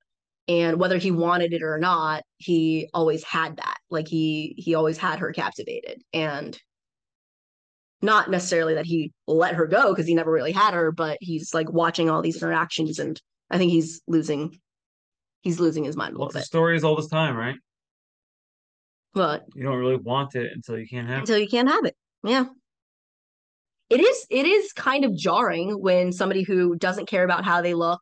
and 0.52 0.80
whether 0.80 0.98
he 0.98 1.12
wanted 1.12 1.54
it 1.54 1.64
or 1.64 1.78
not 1.78 2.24
he 2.38 2.90
always 2.94 3.24
had 3.24 3.56
that 3.58 3.78
like 3.90 4.08
he 4.08 4.54
he 4.58 4.76
always 4.76 4.98
had 4.98 5.20
her 5.20 5.32
captivated 5.32 6.02
and 6.14 6.60
not 8.02 8.30
necessarily 8.30 8.74
that 8.74 8.86
he 8.86 9.14
let 9.28 9.56
her 9.56 9.68
go 9.68 9.92
because 9.92 10.08
he 10.08 10.14
never 10.16 10.32
really 10.32 10.52
had 10.52 10.74
her 10.74 10.92
but 10.92 11.18
he's 11.22 11.54
like 11.54 11.72
watching 11.72 12.10
all 12.10 12.22
these 12.22 12.42
interactions 12.42 13.00
and 13.00 13.22
i 13.50 13.58
think 13.58 13.72
he's 13.72 14.02
losing 14.08 14.60
he's 15.42 15.60
losing 15.60 15.84
his 15.86 15.96
mind 15.96 16.16
a 16.16 16.18
little 16.18 16.34
bit 16.34 16.44
story 16.44 16.76
is 16.76 16.84
all 16.84 16.96
this 16.96 17.08
time, 17.08 17.36
right? 17.36 17.56
but 19.14 19.46
You 19.56 19.64
don't 19.64 19.78
really 19.78 19.98
want 19.98 20.36
it 20.36 20.52
until 20.54 20.78
you 20.78 20.88
can't 20.88 21.08
have 21.08 21.18
it. 21.18 21.22
until 21.22 21.38
you 21.38 21.48
can't 21.48 21.70
have 21.70 21.86
it 21.86 21.96
yeah 22.24 22.46
it 23.90 24.00
is 24.02 24.26
it 24.30 24.46
is 24.46 24.74
kind 24.74 25.06
of 25.06 25.16
jarring 25.16 25.72
when 25.82 26.12
somebody 26.12 26.44
who 26.44 26.76
doesn't 26.76 27.08
care 27.08 27.24
about 27.24 27.46
how 27.46 27.62
they 27.62 27.74
look 27.74 28.02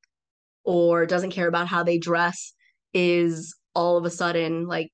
or 0.64 1.06
doesn't 1.06 1.32
care 1.32 1.48
about 1.48 1.68
how 1.68 1.84
they 1.84 1.98
dress 1.98 2.54
is 2.94 3.56
all 3.76 3.98
of 3.98 4.06
a 4.06 4.10
sudden 4.10 4.68
like 4.68 4.92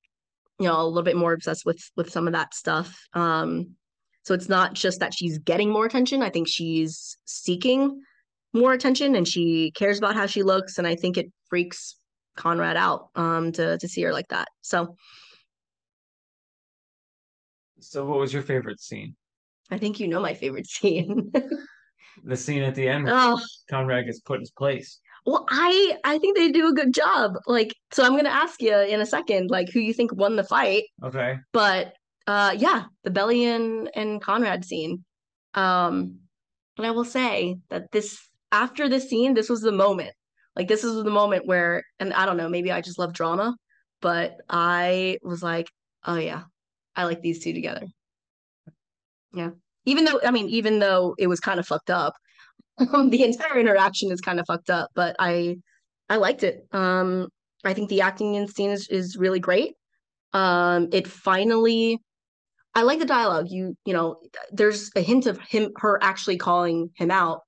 you 0.58 0.66
know 0.66 0.80
a 0.80 0.84
little 0.86 1.02
bit 1.02 1.16
more 1.16 1.32
obsessed 1.32 1.64
with 1.66 1.82
with 1.96 2.10
some 2.10 2.26
of 2.26 2.32
that 2.32 2.54
stuff 2.54 2.98
um 3.14 3.68
so 4.22 4.34
it's 4.34 4.48
not 4.48 4.74
just 4.74 5.00
that 5.00 5.14
she's 5.14 5.38
getting 5.38 5.70
more 5.70 5.86
attention 5.86 6.22
i 6.22 6.30
think 6.30 6.46
she's 6.48 7.16
seeking 7.24 8.00
more 8.52 8.72
attention 8.72 9.14
and 9.14 9.26
she 9.28 9.70
cares 9.76 9.98
about 9.98 10.14
how 10.14 10.26
she 10.26 10.42
looks 10.42 10.78
and 10.78 10.86
i 10.86 10.94
think 10.94 11.16
it 11.16 11.26
freaks 11.48 11.96
conrad 12.36 12.76
out 12.76 13.08
um 13.14 13.50
to 13.52 13.78
to 13.78 13.88
see 13.88 14.02
her 14.02 14.12
like 14.12 14.28
that 14.28 14.48
so 14.60 14.94
So, 17.78 18.04
what 18.06 18.18
was 18.18 18.32
your 18.32 18.42
favorite 18.42 18.80
scene? 18.80 19.16
i 19.70 19.78
think 19.78 20.00
you 20.00 20.08
know 20.08 20.20
my 20.20 20.34
favorite 20.34 20.66
scene 20.76 21.32
The 22.24 22.36
scene 22.36 22.62
at 22.62 22.74
the 22.74 22.88
end 22.88 23.08
oh 23.10 23.40
Conrad 23.68 24.06
gets 24.06 24.20
put 24.20 24.36
in 24.36 24.40
his 24.40 24.50
place. 24.50 25.00
Well, 25.26 25.44
I 25.50 25.98
I 26.04 26.18
think 26.18 26.36
they 26.36 26.52
do 26.52 26.68
a 26.68 26.72
good 26.72 26.94
job. 26.94 27.34
Like, 27.46 27.74
so 27.92 28.04
I'm 28.04 28.16
gonna 28.16 28.28
ask 28.28 28.62
you 28.62 28.74
in 28.76 29.00
a 29.00 29.06
second, 29.06 29.50
like 29.50 29.68
who 29.72 29.80
you 29.80 29.92
think 29.92 30.14
won 30.14 30.36
the 30.36 30.44
fight. 30.44 30.84
Okay. 31.02 31.38
But 31.52 31.94
uh 32.26 32.54
yeah, 32.56 32.84
the 33.04 33.10
Belly 33.10 33.44
and, 33.44 33.90
and 33.94 34.22
Conrad 34.22 34.64
scene. 34.64 35.04
Um, 35.54 36.20
and 36.78 36.86
I 36.86 36.90
will 36.92 37.04
say 37.04 37.56
that 37.70 37.90
this 37.92 38.18
after 38.52 38.88
this 38.88 39.08
scene, 39.08 39.34
this 39.34 39.48
was 39.48 39.60
the 39.60 39.72
moment. 39.72 40.12
Like 40.54 40.68
this 40.68 40.84
is 40.84 41.02
the 41.02 41.10
moment 41.10 41.46
where, 41.46 41.82
and 42.00 42.14
I 42.14 42.24
don't 42.24 42.36
know, 42.36 42.48
maybe 42.48 42.72
I 42.72 42.80
just 42.80 42.98
love 42.98 43.12
drama, 43.12 43.54
but 44.00 44.36
I 44.48 45.18
was 45.22 45.42
like, 45.42 45.68
oh 46.04 46.16
yeah, 46.16 46.44
I 46.94 47.04
like 47.04 47.20
these 47.20 47.42
two 47.42 47.52
together. 47.52 47.86
Yeah. 49.34 49.50
Even 49.84 50.04
though, 50.04 50.20
I 50.24 50.30
mean, 50.30 50.48
even 50.48 50.78
though 50.78 51.14
it 51.18 51.26
was 51.26 51.40
kind 51.40 51.60
of 51.60 51.66
fucked 51.66 51.90
up, 51.90 52.14
the 53.10 53.24
entire 53.24 53.58
interaction 53.58 54.10
is 54.12 54.20
kind 54.20 54.40
of 54.40 54.46
fucked 54.46 54.70
up, 54.70 54.90
but 54.94 55.16
I 55.18 55.56
I 56.08 56.16
liked 56.16 56.42
it. 56.44 56.66
Um, 56.72 57.28
I 57.64 57.74
think 57.74 57.88
the 57.88 58.02
acting 58.02 58.34
in 58.34 58.46
scene 58.48 58.70
is, 58.70 58.88
is 58.88 59.16
really 59.16 59.40
great. 59.40 59.74
Um, 60.32 60.88
it 60.92 61.06
finally 61.06 62.00
I 62.74 62.82
like 62.82 62.98
the 62.98 63.06
dialogue. 63.06 63.46
You 63.50 63.74
you 63.84 63.92
know, 63.94 64.20
there's 64.52 64.90
a 64.96 65.00
hint 65.00 65.26
of 65.26 65.38
him 65.38 65.72
her 65.76 65.98
actually 66.02 66.36
calling 66.36 66.90
him 66.96 67.10
out 67.10 67.40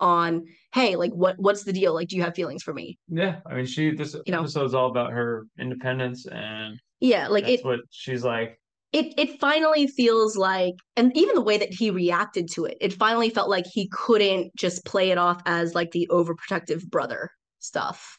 on, 0.00 0.46
hey, 0.72 0.96
like 0.96 1.12
what 1.12 1.36
what's 1.38 1.64
the 1.64 1.72
deal? 1.72 1.94
Like, 1.94 2.08
do 2.08 2.16
you 2.16 2.22
have 2.22 2.34
feelings 2.34 2.62
for 2.62 2.72
me? 2.72 2.98
Yeah. 3.08 3.40
I 3.46 3.54
mean, 3.54 3.66
she, 3.66 3.90
this 3.90 4.16
You 4.26 4.32
know. 4.32 4.40
episode's 4.40 4.74
all 4.74 4.90
about 4.90 5.12
her 5.12 5.46
independence, 5.58 6.26
and 6.26 6.78
Yeah, 7.00 7.28
like 7.28 7.44
that's 7.44 7.60
it 7.60 7.66
what 7.66 7.80
she's 7.90 8.24
like. 8.24 8.59
It 8.92 9.14
it 9.16 9.40
finally 9.40 9.86
feels 9.86 10.36
like 10.36 10.74
and 10.96 11.16
even 11.16 11.34
the 11.34 11.40
way 11.40 11.58
that 11.58 11.72
he 11.72 11.90
reacted 11.90 12.48
to 12.50 12.64
it 12.64 12.76
it 12.80 12.92
finally 12.92 13.30
felt 13.30 13.48
like 13.48 13.66
he 13.66 13.88
couldn't 13.92 14.54
just 14.56 14.84
play 14.84 15.10
it 15.10 15.18
off 15.18 15.40
as 15.46 15.74
like 15.74 15.90
the 15.92 16.08
overprotective 16.10 16.86
brother 16.88 17.30
stuff. 17.58 18.18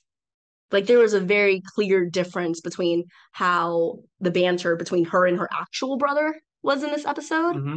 Like 0.71 0.86
there 0.86 0.99
was 0.99 1.13
a 1.13 1.19
very 1.19 1.62
clear 1.75 2.10
difference 2.10 2.62
between 2.62 3.03
how 3.34 3.99
the 4.21 4.31
banter 4.31 4.77
between 4.77 5.03
her 5.05 5.25
and 5.25 5.38
her 5.38 5.49
actual 5.51 5.97
brother 5.97 6.39
was 6.63 6.84
in 6.84 6.91
this 6.91 7.05
episode 7.05 7.55
hmm 7.55 7.75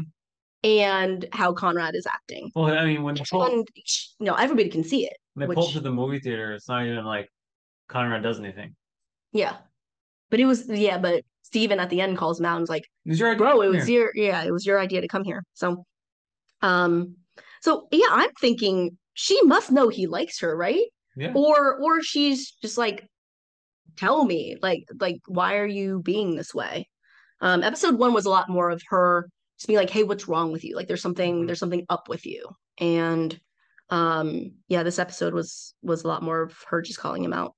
and 0.62 1.26
how 1.32 1.52
conrad 1.52 1.94
is 1.94 2.06
acting. 2.06 2.50
Well, 2.54 2.72
I 2.72 2.86
mean, 2.86 3.02
when 3.02 3.18
pull, 3.30 3.44
and 3.44 3.68
you 3.74 4.24
know 4.24 4.34
everybody 4.34 4.70
can 4.70 4.82
see 4.82 5.04
it 5.04 5.12
when 5.34 5.48
they 5.48 5.54
pull 5.54 5.70
to 5.72 5.80
the 5.80 5.92
movie 5.92 6.20
theater, 6.20 6.54
it's 6.54 6.68
not 6.68 6.86
even 6.86 7.04
like 7.04 7.28
Conrad 7.88 8.22
does 8.22 8.38
anything. 8.38 8.74
yeah 9.32 9.56
but 10.34 10.40
it 10.40 10.46
was 10.46 10.68
yeah 10.68 10.98
but 10.98 11.22
steven 11.42 11.78
at 11.78 11.90
the 11.90 12.00
end 12.00 12.18
calls 12.18 12.40
him 12.40 12.46
out 12.46 12.56
and 12.56 12.64
is 12.64 12.68
like 12.68 12.82
Is 13.06 13.20
your 13.20 13.28
idea? 13.30 13.38
bro 13.38 13.60
it 13.60 13.68
was 13.68 13.88
your 13.88 14.10
yeah 14.16 14.42
it 14.42 14.50
was 14.50 14.66
your 14.66 14.80
idea 14.80 15.00
to 15.00 15.06
come 15.06 15.22
here 15.22 15.44
so 15.54 15.84
um 16.60 17.14
so 17.62 17.86
yeah 17.92 18.08
i'm 18.10 18.30
thinking 18.40 18.98
she 19.12 19.40
must 19.44 19.70
know 19.70 19.88
he 19.88 20.08
likes 20.08 20.40
her 20.40 20.56
right 20.56 20.86
Yeah. 21.14 21.32
or 21.36 21.76
or 21.80 22.02
she's 22.02 22.50
just 22.60 22.76
like 22.76 23.06
tell 23.96 24.24
me 24.24 24.56
like 24.60 24.82
like 24.98 25.20
why 25.28 25.56
are 25.58 25.66
you 25.66 26.02
being 26.02 26.34
this 26.34 26.52
way 26.52 26.88
um 27.40 27.62
episode 27.62 27.96
one 27.96 28.12
was 28.12 28.26
a 28.26 28.30
lot 28.30 28.48
more 28.48 28.70
of 28.70 28.82
her 28.88 29.28
just 29.56 29.68
being 29.68 29.78
like 29.78 29.90
hey 29.90 30.02
what's 30.02 30.26
wrong 30.26 30.50
with 30.50 30.64
you 30.64 30.74
like 30.74 30.88
there's 30.88 31.02
something 31.02 31.42
Mhm. 31.42 31.46
there's 31.46 31.60
something 31.60 31.86
up 31.88 32.08
with 32.08 32.26
you 32.26 32.48
and 32.78 33.38
um 33.90 34.50
yeah 34.66 34.82
this 34.82 34.98
episode 34.98 35.32
was 35.32 35.74
was 35.82 36.02
a 36.02 36.08
lot 36.08 36.24
more 36.24 36.42
of 36.42 36.56
her 36.68 36.82
just 36.82 36.98
calling 36.98 37.22
him 37.22 37.32
out 37.32 37.54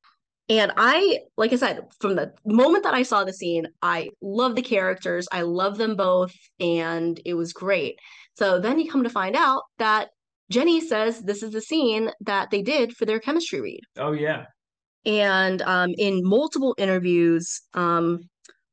and 0.49 0.73
I, 0.77 1.21
like 1.37 1.53
I 1.53 1.57
said, 1.57 1.81
from 2.01 2.15
the 2.17 2.33
moment 2.45 2.85
that 2.85 2.95
I 2.95 3.03
saw 3.03 3.25
the 3.25 3.33
scene, 3.33 3.67
I 3.83 4.11
love 4.23 4.55
the 4.55 4.63
characters. 4.63 5.27
I 5.33 5.43
love 5.43 5.79
them 5.79 5.97
both, 5.97 6.33
and 6.61 7.21
it 7.25 7.35
was 7.35 7.53
great. 7.53 7.99
So 8.37 8.61
then 8.61 8.79
you 8.79 8.91
come 8.91 9.03
to 9.03 9.11
find 9.11 9.35
out 9.35 9.63
that 9.79 10.09
Jenny 10.51 10.81
says 10.81 11.23
this 11.23 11.43
is 11.43 11.51
the 11.53 11.61
scene 11.61 12.11
that 12.21 12.51
they 12.51 12.63
did 12.63 12.97
for 12.97 13.05
their 13.07 13.19
chemistry 13.19 13.61
read. 13.61 13.81
Oh 13.99 14.13
yeah. 14.13 14.45
And 15.05 15.63
um, 15.63 15.91
in 15.99 16.21
multiple 16.23 16.75
interviews, 16.79 17.61
um, 17.75 18.21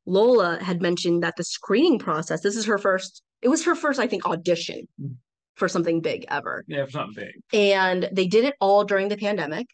Lola 0.06 0.58
had 0.62 0.82
mentioned 0.82 1.22
that 1.22 1.34
the 1.36 1.44
screening 1.44 1.98
process, 1.98 2.40
this 2.42 2.56
is 2.56 2.66
her 2.66 2.78
first, 2.78 3.22
it 3.40 3.48
was 3.48 3.64
her 3.64 3.74
first, 3.74 3.98
I 4.00 4.06
think, 4.06 4.26
audition. 4.26 4.86
Mhm. 5.00 5.16
for 5.56 5.68
something 5.68 6.00
big 6.00 6.24
ever. 6.28 6.64
Yeah, 6.66 6.82
it's 6.82 6.94
not 6.96 7.14
big. 7.14 7.30
And 7.52 8.08
they 8.10 8.26
did 8.26 8.44
it 8.44 8.56
all 8.60 8.82
during 8.82 9.06
the 9.08 9.16
pandemic. 9.16 9.68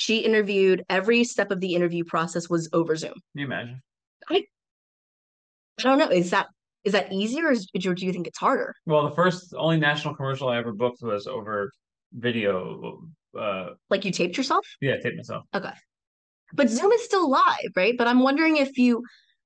She 0.00 0.20
interviewed, 0.20 0.82
every 0.88 1.24
step 1.24 1.50
of 1.50 1.60
the 1.60 1.74
interview 1.74 2.04
process 2.04 2.48
was 2.48 2.70
over 2.72 2.96
Zoom. 2.96 3.12
Can 3.12 3.20
you 3.34 3.44
imagine? 3.44 3.82
I 4.30 4.44
I 5.78 5.82
don't 5.82 5.98
know. 5.98 6.08
Is 6.08 6.30
that 6.30 6.46
is 6.84 6.94
that 6.94 7.12
easier 7.12 7.48
or, 7.48 7.52
is, 7.52 7.68
or 7.74 7.94
do 7.94 8.06
you 8.06 8.10
think 8.10 8.26
it's 8.26 8.38
harder? 8.38 8.74
Well, 8.86 9.06
the 9.06 9.14
first 9.14 9.52
only 9.54 9.76
national 9.76 10.14
commercial 10.14 10.48
I 10.48 10.56
ever 10.56 10.72
booked 10.72 11.02
was 11.02 11.26
over 11.26 11.70
video. 12.14 13.02
Uh, 13.38 13.74
Like 13.90 14.06
you 14.06 14.10
taped 14.10 14.38
yourself? 14.38 14.66
yeah, 14.80 14.96
tape 14.96 15.16
myself. 15.16 15.44
Okay. 15.54 15.74
But 16.54 16.70
Zoom 16.70 16.92
is 16.92 17.04
still 17.04 17.28
live, 17.30 17.72
right? 17.76 17.92
But 17.98 18.08
I'm 18.08 18.20
wondering 18.20 18.56
if 18.56 18.78
you 18.78 19.04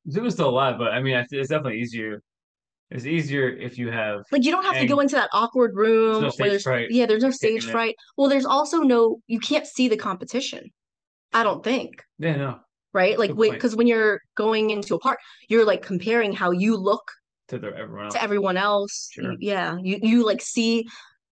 Zoom 0.09 0.27
is 0.27 0.35
still 0.35 0.53
live, 0.53 0.79
but 0.79 0.93
I 0.93 1.03
mean, 1.03 1.17
it's 1.17 1.49
definitely 1.49 1.81
easier. 1.81 2.23
It's 2.91 3.07
easier 3.07 3.49
if 3.49 3.79
you 3.79 3.91
have. 3.91 4.21
like 4.31 4.45
you 4.45 4.53
don't 4.53 4.65
have 4.65 4.79
to 4.79 4.87
go 4.87 5.01
into 5.01 5.17
that 5.17 5.31
awkward 5.33 5.73
room 5.75 6.23
no 6.23 6.31
where 6.37 6.51
there's 6.51 6.63
fright 6.63 6.91
yeah, 6.91 7.07
there's 7.07 7.23
no 7.23 7.31
stage 7.31 7.65
fright. 7.73 7.97
Well, 8.17 8.29
there's 8.29 8.45
also 8.45 8.79
no 8.81 9.19
you 9.27 9.41
can't 9.41 9.67
see 9.67 9.89
the 9.89 9.97
competition. 9.97 10.71
I 11.33 11.43
don't 11.43 11.65
think. 11.65 12.03
Yeah, 12.19 12.37
no, 12.37 12.61
Right? 12.93 13.19
Like 13.19 13.31
Good 13.31 13.39
wait, 13.39 13.53
because 13.53 13.75
when 13.75 13.89
you're 13.89 14.21
going 14.37 14.71
into 14.71 14.95
a 14.95 15.01
part, 15.01 15.19
you're 15.49 15.65
like 15.65 15.83
comparing 15.83 16.33
how 16.33 16.53
you 16.53 16.77
look 16.77 17.03
to 17.49 17.59
the 17.59 17.69
everyone 17.77 18.05
else. 18.05 18.15
to 18.15 18.23
everyone 18.23 18.57
else. 18.57 19.09
Sure. 19.13 19.33
You- 19.33 19.39
yeah. 19.41 19.77
You 19.83 19.99
you 20.03 20.25
like 20.25 20.41
see 20.41 20.87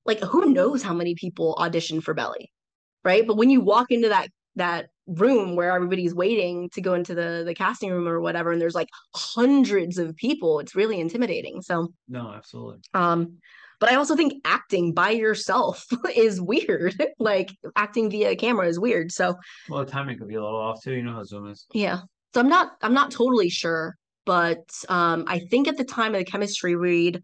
like 0.05 0.19
who 0.21 0.53
knows 0.53 0.83
how 0.83 0.93
many 0.95 1.15
people 1.15 1.55
audition 1.61 2.01
for 2.01 2.15
Belly. 2.15 2.51
Right? 3.05 3.27
But 3.27 3.37
when 3.37 3.51
you 3.51 3.61
walk 3.61 3.91
into 3.91 4.09
that 4.09 4.29
that 4.57 4.87
room 5.07 5.57
where 5.57 5.73
everybody's 5.73 6.15
waiting 6.15 6.71
to 6.71 6.81
go 6.81 6.95
into 6.95 7.15
the 7.15 7.43
the 7.45 7.55
casting 7.55 7.91
room 7.91 8.07
or 8.07 8.21
whatever 8.21 8.53
and 8.53 8.61
there's 8.61 8.75
like 8.75 8.89
hundreds 9.15 9.99
of 9.99 10.15
people, 10.17 10.61
it's 10.61 10.75
really 10.77 11.01
intimidating. 11.01 11.61
So 11.63 11.93
No, 12.09 12.33
absolutely. 12.35 12.79
um, 12.95 13.39
but 13.81 13.91
I 13.91 13.97
also 13.97 14.15
think 14.15 14.35
acting 14.45 14.93
by 14.95 15.11
yourself 15.11 15.85
is 16.15 16.41
weird. 16.41 16.95
like 17.19 17.51
acting 17.75 18.11
via 18.11 18.37
camera 18.37 18.69
is 18.69 18.79
weird. 18.79 19.11
So 19.11 19.35
Well, 19.69 19.85
the 19.85 19.91
timing 19.91 20.19
could 20.19 20.29
be 20.29 20.37
a 20.37 20.43
little 20.43 20.61
off 20.61 20.83
too. 20.83 20.95
You 20.95 21.03
know 21.03 21.15
how 21.15 21.25
Zoom 21.25 21.49
is. 21.49 21.67
yeah. 21.73 22.03
So 22.33 22.41
I'm 22.41 22.49
not 22.49 22.73
I'm 22.81 22.95
not 22.95 23.11
totally 23.11 23.51
sure, 23.51 23.97
but 24.25 24.63
um 24.89 25.25
I 25.27 25.41
think 25.51 25.67
at 25.69 25.77
the 25.77 25.85
time 25.85 26.15
of 26.15 26.21
the 26.21 26.25
chemistry 26.25 26.77
read, 26.77 27.21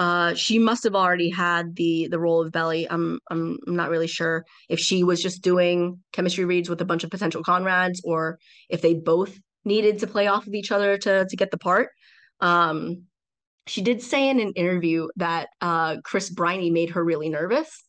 uh 0.00 0.32
she 0.32 0.58
must 0.58 0.82
have 0.84 0.94
already 0.96 1.28
had 1.28 1.76
the 1.76 2.08
the 2.10 2.18
role 2.18 2.40
of 2.40 2.50
Belly. 2.50 2.90
I'm 2.90 3.20
I'm 3.30 3.58
not 3.66 3.90
really 3.90 4.06
sure 4.06 4.46
if 4.70 4.80
she 4.80 5.04
was 5.04 5.22
just 5.22 5.42
doing 5.42 6.00
chemistry 6.12 6.46
reads 6.46 6.70
with 6.70 6.80
a 6.80 6.86
bunch 6.86 7.04
of 7.04 7.10
potential 7.10 7.42
Conrads 7.42 8.00
or 8.02 8.38
if 8.70 8.80
they 8.80 8.94
both 8.94 9.38
needed 9.66 9.98
to 9.98 10.06
play 10.06 10.26
off 10.26 10.46
of 10.46 10.54
each 10.54 10.72
other 10.72 10.96
to 10.96 11.26
to 11.28 11.36
get 11.36 11.50
the 11.50 11.58
part. 11.58 11.90
Um 12.40 13.02
she 13.66 13.82
did 13.82 14.00
say 14.02 14.30
in 14.30 14.40
an 14.40 14.54
interview 14.54 15.08
that 15.16 15.48
uh 15.60 15.98
Chris 16.02 16.30
Briney 16.30 16.70
made 16.70 16.90
her 16.90 17.04
really 17.04 17.28
nervous 17.28 17.84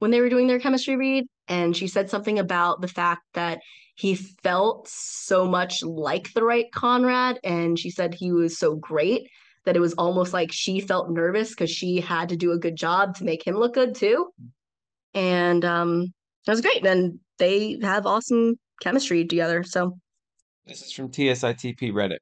when 0.00 0.10
they 0.10 0.20
were 0.20 0.28
doing 0.28 0.48
their 0.48 0.58
chemistry 0.58 0.96
read 0.96 1.24
and 1.46 1.76
she 1.76 1.86
said 1.86 2.10
something 2.10 2.40
about 2.40 2.80
the 2.80 2.88
fact 2.88 3.22
that 3.34 3.60
he 3.94 4.16
felt 4.16 4.88
so 4.88 5.46
much 5.46 5.84
like 5.84 6.32
the 6.32 6.42
right 6.42 6.66
Conrad 6.72 7.38
and 7.44 7.78
she 7.78 7.90
said 7.90 8.12
he 8.12 8.32
was 8.32 8.58
so 8.58 8.74
great 8.74 9.28
that 9.68 9.76
it 9.76 9.80
was 9.80 9.92
almost 9.98 10.32
like 10.32 10.50
she 10.50 10.80
felt 10.80 11.10
nervous 11.10 11.50
because 11.50 11.70
she 11.70 12.00
had 12.00 12.30
to 12.30 12.36
do 12.36 12.52
a 12.52 12.58
good 12.58 12.74
job 12.74 13.14
to 13.14 13.22
make 13.24 13.46
him 13.46 13.54
look 13.54 13.74
good 13.74 13.94
too 13.94 14.30
and 15.12 15.62
um 15.62 16.06
that 16.46 16.52
was 16.52 16.62
great 16.62 16.86
and 16.86 17.18
they 17.38 17.78
have 17.82 18.06
awesome 18.06 18.54
chemistry 18.80 19.26
together 19.26 19.62
so 19.62 19.98
This 20.66 20.80
is 20.80 20.90
from 20.92 21.10
TSITP 21.10 21.92
Reddit. 21.92 22.16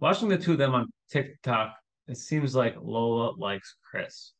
Watching 0.00 0.30
the 0.30 0.38
two 0.38 0.52
of 0.52 0.58
them 0.58 0.74
on 0.74 0.86
TikTok, 1.12 1.74
it 2.08 2.16
seems 2.16 2.54
like 2.54 2.74
Lola 2.80 3.32
likes 3.36 3.76
Chris. 3.90 4.32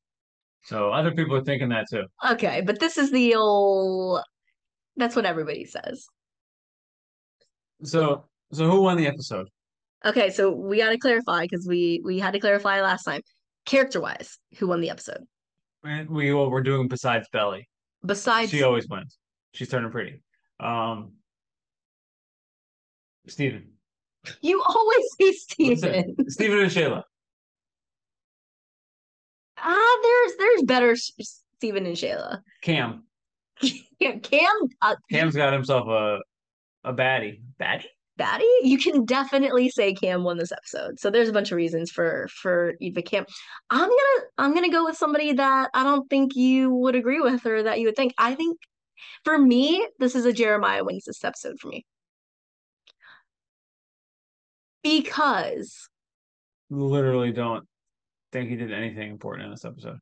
So 0.65 0.91
other 0.91 1.11
people 1.13 1.37
are 1.37 1.45
thinking 1.45 1.69
that 1.69 1.87
too. 1.91 2.05
okay 2.31 2.63
but 2.63 2.81
this 2.81 2.97
is 2.97 3.11
the 3.11 3.35
old 3.35 4.23
that's 4.97 5.15
what 5.15 5.27
everybody 5.27 5.67
says 5.67 6.07
So, 7.85 8.25
so 8.51 8.65
who 8.71 8.81
won 8.81 8.97
the 8.97 9.07
episode? 9.07 9.49
Okay 10.05 10.31
so 10.31 10.51
we 10.51 10.79
got 10.79 10.91
to 10.91 10.99
clarify 10.99 11.43
because 11.43 11.67
we 11.69 12.01
we 12.05 12.19
had 12.19 12.33
to 12.33 12.41
clarify 12.41 12.81
last 12.81 13.05
time 13.05 13.21
character 13.67 14.01
wise 14.01 14.39
who 14.59 14.67
won 14.67 14.81
the 14.81 14.91
episode 14.91 15.25
And 15.85 16.09
We 16.11 16.33
what 16.33 16.51
we're 16.51 16.63
doing 16.63 16.89
besides 16.89 17.29
Belly. 17.33 17.69
besides 18.05 18.51
She 18.51 18.63
always 18.63 18.89
wins. 18.89 19.19
She's 19.53 19.69
turning 19.69 19.91
pretty. 19.91 20.23
Um, 20.61 21.13
Steven. 23.27 23.73
you 24.43 24.63
always 24.67 25.05
say 25.19 25.27
Listen, 25.59 26.15
Steven. 26.17 26.31
Steven 26.31 26.59
and 26.61 26.71
Shayla. 26.71 27.03
Ah, 29.59 29.99
there's 30.03 30.33
there's 30.39 30.63
better 30.63 30.93
S- 30.93 31.43
Steven 31.57 31.87
and 31.87 31.97
Shayla. 31.97 32.41
Cam. 32.63 33.05
Cam, 34.01 34.51
uh, 34.81 34.97
Cam's 35.11 35.37
got 35.37 35.53
himself 35.53 35.87
a 35.89 36.19
a 36.85 36.93
baddie. 36.95 37.43
Baddie? 37.61 37.85
Batty, 38.21 38.45
you 38.61 38.77
can 38.77 39.07
definitely 39.07 39.71
say 39.71 39.95
Cam 39.95 40.25
won 40.25 40.37
this 40.37 40.53
episode. 40.53 41.01
So 41.01 41.09
there's 41.09 41.31
a 41.31 41.33
bunch 41.33 41.53
of 41.53 41.57
reasons 41.57 41.91
for 41.91 42.29
for 42.29 42.75
Eva 42.79 43.01
Cam. 43.01 43.25
I'm 43.71 43.89
gonna 43.89 44.27
I'm 44.37 44.53
gonna 44.53 44.69
go 44.69 44.85
with 44.85 44.99
somebody 44.99 45.33
that 45.33 45.71
I 45.73 45.83
don't 45.83 46.07
think 46.11 46.37
you 46.37 46.71
would 46.71 46.95
agree 46.95 47.23
with 47.23 47.47
or 47.47 47.63
that 47.63 47.81
you 47.81 47.87
would 47.87 47.97
think. 47.97 48.13
I 48.19 48.35
think 48.35 48.59
for 49.25 49.39
me, 49.39 49.89
this 49.99 50.15
is 50.15 50.27
a 50.27 50.35
Jeremiah 50.35 50.85
wins 50.85 51.05
this 51.07 51.25
episode 51.25 51.59
for 51.59 51.69
me. 51.69 51.87
Because 54.83 55.89
Literally 56.69 57.33
don't 57.33 57.67
think 58.33 58.51
he 58.51 58.57
did 58.57 58.71
anything 58.71 59.11
important 59.11 59.47
in 59.47 59.51
this 59.51 59.65
episode. 59.65 59.99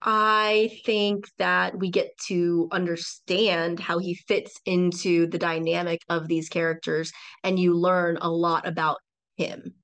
I 0.00 0.78
think 0.84 1.26
that 1.38 1.76
we 1.78 1.90
get 1.90 2.16
to 2.28 2.68
understand 2.70 3.80
how 3.80 3.98
he 3.98 4.14
fits 4.14 4.54
into 4.64 5.26
the 5.26 5.38
dynamic 5.38 6.00
of 6.08 6.28
these 6.28 6.48
characters 6.48 7.10
and 7.42 7.58
you 7.58 7.74
learn 7.74 8.16
a 8.20 8.30
lot 8.30 8.66
about 8.66 8.98
him. 9.36 9.74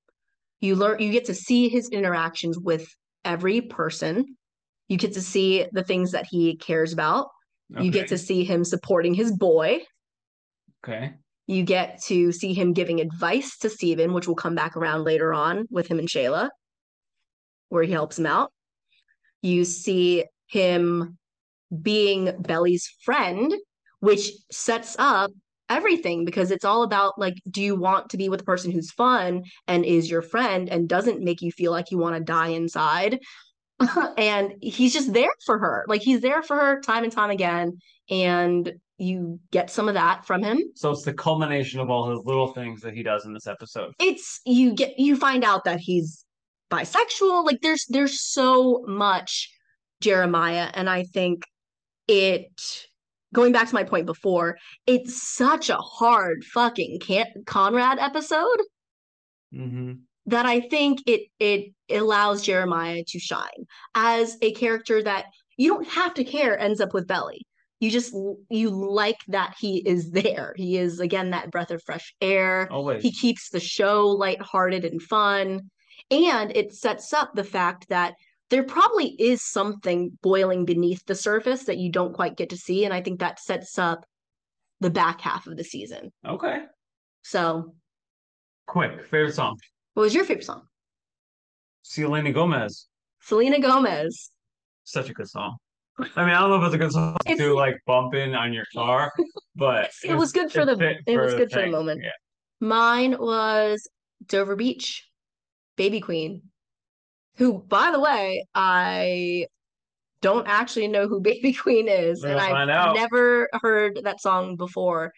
You 0.61 0.77
learn 0.77 1.01
you 1.01 1.11
get 1.11 1.25
to 1.27 1.35
see 1.35 1.69
his 1.69 1.89
interactions 1.89 2.59
with 2.59 2.87
every 3.25 3.61
person. 3.61 4.37
You 4.89 4.99
get 4.99 5.15
to 5.15 5.21
see 5.21 5.67
the 5.73 5.83
things 5.83 6.13
that 6.13 6.27
he 6.31 6.57
cares 6.57 6.93
about. 6.93 7.29
You 7.77 7.91
get 7.91 8.09
to 8.09 8.19
see 8.19 8.45
him 8.45 8.63
supporting 8.63 9.15
his 9.15 9.33
boy. 9.33 9.81
Okay. 10.85 11.15
You 11.47 11.65
get 11.65 12.01
to 12.05 12.31
see 12.31 12.55
him 12.55 12.73
giving 12.73 13.01
advice 13.01 13.59
to 13.59 13.71
Steven, 13.71 14.13
which 14.13 14.29
will 14.29 14.35
come 14.37 14.55
back 14.55 14.77
around 14.77 15.03
later 15.05 15.35
on 15.35 15.67
with 15.71 15.89
him 15.89 15.99
and 15.99 16.09
Shayla, 16.09 16.51
where 17.71 17.83
he 17.83 17.93
helps 17.93 18.19
him 18.19 18.27
out. 18.27 18.53
You 19.45 19.67
see 19.67 20.25
him 20.47 21.19
being 21.83 22.35
Belly's 22.41 22.91
friend, 23.05 23.53
which 24.01 24.31
sets 24.51 24.97
up 24.99 25.33
everything 25.69 26.25
because 26.25 26.51
it's 26.51 26.65
all 26.65 26.83
about 26.83 27.19
like, 27.19 27.35
do 27.51 27.61
you 27.61 27.77
want 27.77 28.09
to 28.09 28.17
be 28.17 28.31
with 28.31 28.41
a 28.41 28.45
person 28.45 28.71
who's 28.71 28.91
fun 28.91 29.45
and 29.69 29.85
is 29.85 30.11
your 30.11 30.23
friend 30.23 30.71
and 30.71 30.89
doesn't 30.89 31.23
make 31.23 31.43
you 31.43 31.53
feel 31.53 31.73
like 31.73 31.91
you 31.91 31.99
want 31.99 32.17
to 32.17 32.23
die 32.23 32.49
inside? 32.49 33.21
and 34.17 34.55
he's 34.63 34.95
just 34.95 35.13
there 35.13 35.35
for 35.45 35.59
her. 35.59 35.85
Like 35.89 36.01
he's 36.01 36.23
there 36.23 36.43
for 36.43 36.57
her 36.57 36.81
time 36.81 37.05
and 37.05 37.13
time 37.13 37.31
again. 37.31 37.79
And 38.09 38.73
you 38.97 39.41
get 39.51 39.71
some 39.71 39.89
of 39.89 39.95
that 39.95 40.25
from 40.25 40.43
him. 40.43 40.59
So 40.75 40.91
it's 40.91 41.03
the 41.03 41.13
culmination 41.13 41.81
of 41.81 41.91
all 41.91 42.11
his 42.11 42.21
little 42.25 42.55
things 42.55 42.81
that 42.81 42.95
he 42.95 43.03
does 43.03 43.27
in 43.27 43.35
this 43.35 43.47
episode. 43.47 43.93
it's 44.01 44.41
you 44.47 44.73
get 44.73 44.99
you 44.99 45.17
find 45.17 45.45
out 45.45 45.65
that 45.65 45.81
he's 45.81 46.24
bisexual 46.75 47.45
like 47.45 47.61
there's 47.63 47.85
there's 47.89 48.21
so 48.21 48.85
much 48.87 49.51
jeremiah 50.01 50.71
and 50.75 50.89
i 50.91 51.03
think 51.05 51.45
it 52.09 52.87
going 53.33 53.53
back 53.53 53.69
to 53.69 53.75
my 53.75 53.85
point 53.85 54.07
before 54.07 54.57
it's 54.87 55.23
such 55.23 55.71
a 55.71 55.77
hard 55.77 56.45
fucking 56.45 56.99
can- 57.01 57.43
conrad 57.47 57.99
episode 57.99 58.61
Mm-hmm. 59.55 59.93
that 60.27 60.47
i 60.47 60.61
think 60.61 60.99
it 61.07 61.23
it 61.39 61.73
allows 61.91 62.43
jeremiah 62.43 63.05
to 63.07 63.19
shine 63.21 63.61
as 63.95 64.37
a 64.43 64.53
character 64.53 65.01
that 65.03 65.27
you 65.57 65.69
don't 65.73 65.87
have 65.87 66.13
to 66.15 66.25
care 66.25 66.59
ends 66.59 66.81
up 66.81 66.93
with 66.93 67.07
belly 67.07 67.47
you 67.79 67.89
just 67.91 68.13
you 68.51 68.71
like 68.71 69.19
that 69.29 69.55
he 69.61 69.79
is 69.87 70.11
there 70.11 70.55
he 70.57 70.77
is 70.77 70.99
again 70.99 71.31
that 71.31 71.53
breath 71.53 71.71
of 71.71 71.81
fresh 71.85 72.13
air 72.21 72.67
Always. 72.73 73.01
he 73.03 73.13
keeps 73.13 73.51
the 73.51 73.61
show 73.61 74.07
lighthearted 74.09 74.85
and 74.85 75.01
fun. 75.03 75.71
And 76.11 76.55
it 76.57 76.73
sets 76.75 77.13
up 77.13 77.35
the 77.35 77.45
fact 77.45 77.89
that 77.89 78.15
there 78.51 78.63
probably 78.63 79.09
is 79.19 79.43
something 79.43 80.17
boiling 80.23 80.65
beneath 80.65 81.05
the 81.07 81.15
surface 81.15 81.65
that 81.65 81.79
you 81.79 81.91
don't 81.91 82.13
quite 82.15 82.37
get 82.37 82.51
to 82.51 82.57
see. 82.57 82.85
And 82.85 82.93
I 82.93 83.01
think 83.03 83.21
that 83.21 83.41
sets 83.41 83.79
up 83.79 84.05
the 84.81 84.91
back 84.91 85.21
half 85.21 85.47
of 85.47 85.57
the 85.57 85.65
season. 85.65 86.13
Okay. 86.27 86.63
So, 87.23 87.75
Quick. 88.67 89.05
Favorite 89.07 89.35
song. 89.35 89.57
what 89.95 90.03
was 90.05 90.15
your 90.15 90.25
favorite 90.25 90.45
song? 90.45 90.63
Selena 91.83 92.33
Gomez. 92.33 92.87
Selena 93.21 93.61
Gomez. 93.61 94.31
Such 94.85 95.11
a 95.11 95.15
good 95.15 95.29
song. 95.29 95.57
I 95.99 96.25
mean, 96.25 96.35
I 96.35 96.41
don't 96.41 96.51
know 96.51 96.57
if 96.57 96.65
it's 96.65 96.75
a 96.75 96.79
good 96.79 96.93
song 96.93 97.17
It's- 97.27 97.39
to 97.39 97.55
like 97.55 97.77
bump 97.87 98.15
in 98.15 98.35
on 98.35 98.53
your 98.53 98.65
car, 98.75 99.13
but 99.55 99.91
It 100.05 100.15
was 100.15 100.33
good 100.33 100.51
for 100.51 100.65
the- 100.65 100.97
it 101.07 101.17
was 101.19 101.35
good 101.35 101.51
for 101.51 101.61
the 101.63 101.69
moment. 101.69 102.01
Yeah. 102.03 102.11
Mine 102.61 103.17
was 103.19 103.87
Dover 104.27 104.57
Beach, 104.57 105.07
Baby 105.77 106.01
Queen. 106.01 106.43
who, 107.37 107.59
by 107.69 107.91
the 107.91 108.01
way, 108.01 108.47
I 108.55 109.47
don't 110.23 110.47
actually 110.49 110.89
know 110.89 111.09
who 111.09 111.21
Baby 111.33 111.53
Queen 111.53 111.89
is, 111.89 112.23
We're 112.23 112.31
and 112.31 112.41
I've 112.41 112.69
out. 112.69 112.97
never 112.97 113.49
heard 113.63 114.01
that 114.05 114.21
song 114.21 114.57
before. 114.57 115.13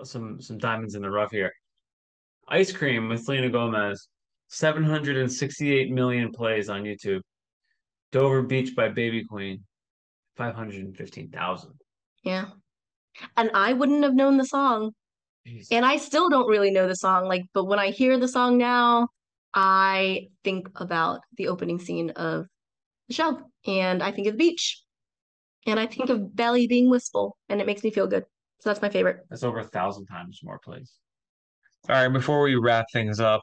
Uh, 0.00 0.04
some 0.04 0.40
some 0.40 0.58
diamonds 0.58 0.94
in 0.94 1.02
the 1.02 1.10
rough 1.10 1.30
here. 1.32 1.52
Ice 2.48 2.72
Cream 2.72 3.08
with 3.08 3.24
Selena 3.24 3.50
Gomez, 3.50 4.08
768 4.48 5.90
million 5.90 6.30
plays 6.32 6.68
on 6.68 6.82
YouTube. 6.84 7.20
Dover 8.12 8.42
Beach 8.42 8.74
by 8.76 8.88
Baby 8.88 9.24
Queen, 9.24 9.64
515,000. 10.36 11.70
Yeah. 12.24 12.46
And 13.36 13.50
I 13.54 13.72
wouldn't 13.72 14.02
have 14.04 14.14
known 14.14 14.36
the 14.36 14.44
song. 14.44 14.92
Jeez. 15.46 15.68
And 15.70 15.84
I 15.84 15.96
still 15.96 16.28
don't 16.28 16.46
really 16.48 16.70
know 16.70 16.86
the 16.86 16.96
song. 16.96 17.26
Like, 17.26 17.42
but 17.54 17.64
when 17.64 17.78
I 17.78 17.90
hear 17.90 18.18
the 18.18 18.28
song 18.28 18.58
now, 18.58 19.08
I 19.54 20.28
think 20.44 20.68
about 20.80 21.20
the 21.36 21.48
opening 21.48 21.78
scene 21.78 22.10
of 22.10 22.46
the 23.08 23.14
show. 23.14 23.40
And 23.66 24.02
I 24.02 24.10
think 24.10 24.26
of 24.26 24.34
the 24.34 24.38
beach. 24.38 24.82
And 25.66 25.78
I 25.78 25.86
think 25.86 26.10
of 26.10 26.34
Belly 26.34 26.66
being 26.66 26.90
wistful. 26.90 27.36
And 27.48 27.60
it 27.60 27.66
makes 27.66 27.84
me 27.84 27.90
feel 27.90 28.06
good. 28.06 28.24
So 28.60 28.70
that's 28.70 28.82
my 28.82 28.88
favorite. 28.88 29.18
That's 29.28 29.42
over 29.42 29.58
a 29.58 29.64
thousand 29.64 30.06
times 30.06 30.40
more 30.42 30.58
plays. 30.58 30.92
All 31.88 31.96
right, 31.96 32.08
before 32.08 32.42
we 32.42 32.54
wrap 32.54 32.86
things 32.92 33.18
up, 33.18 33.42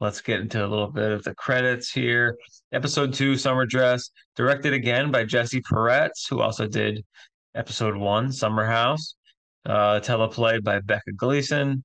let's 0.00 0.20
get 0.20 0.40
into 0.40 0.64
a 0.64 0.68
little 0.68 0.90
bit 0.90 1.10
of 1.10 1.24
the 1.24 1.34
credits 1.34 1.90
here. 1.90 2.36
Episode 2.72 3.12
two, 3.12 3.36
Summer 3.36 3.66
Dress, 3.66 4.10
directed 4.36 4.72
again 4.72 5.10
by 5.10 5.24
Jesse 5.24 5.60
Peretz, 5.62 6.28
who 6.28 6.40
also 6.40 6.66
did 6.66 7.04
episode 7.54 7.96
one, 7.96 8.32
Summer 8.32 8.64
House. 8.64 9.16
Uh, 9.64 10.00
teleplay 10.00 10.62
by 10.62 10.80
Becca 10.80 11.12
Gleason. 11.16 11.84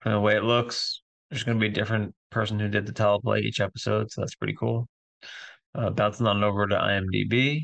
From 0.00 0.12
the 0.12 0.20
way 0.20 0.36
it 0.36 0.44
looks, 0.44 1.01
there's 1.32 1.44
going 1.44 1.58
to 1.58 1.60
be 1.60 1.72
a 1.72 1.74
different 1.74 2.14
person 2.30 2.60
who 2.60 2.68
did 2.68 2.84
the 2.84 2.92
teleplay 2.92 3.40
each 3.40 3.58
episode, 3.58 4.10
so 4.12 4.20
that's 4.20 4.34
pretty 4.34 4.52
cool. 4.52 4.86
Uh, 5.74 5.88
bouncing 5.88 6.26
on 6.26 6.44
over 6.44 6.66
to 6.66 6.76
IMDb, 6.76 7.62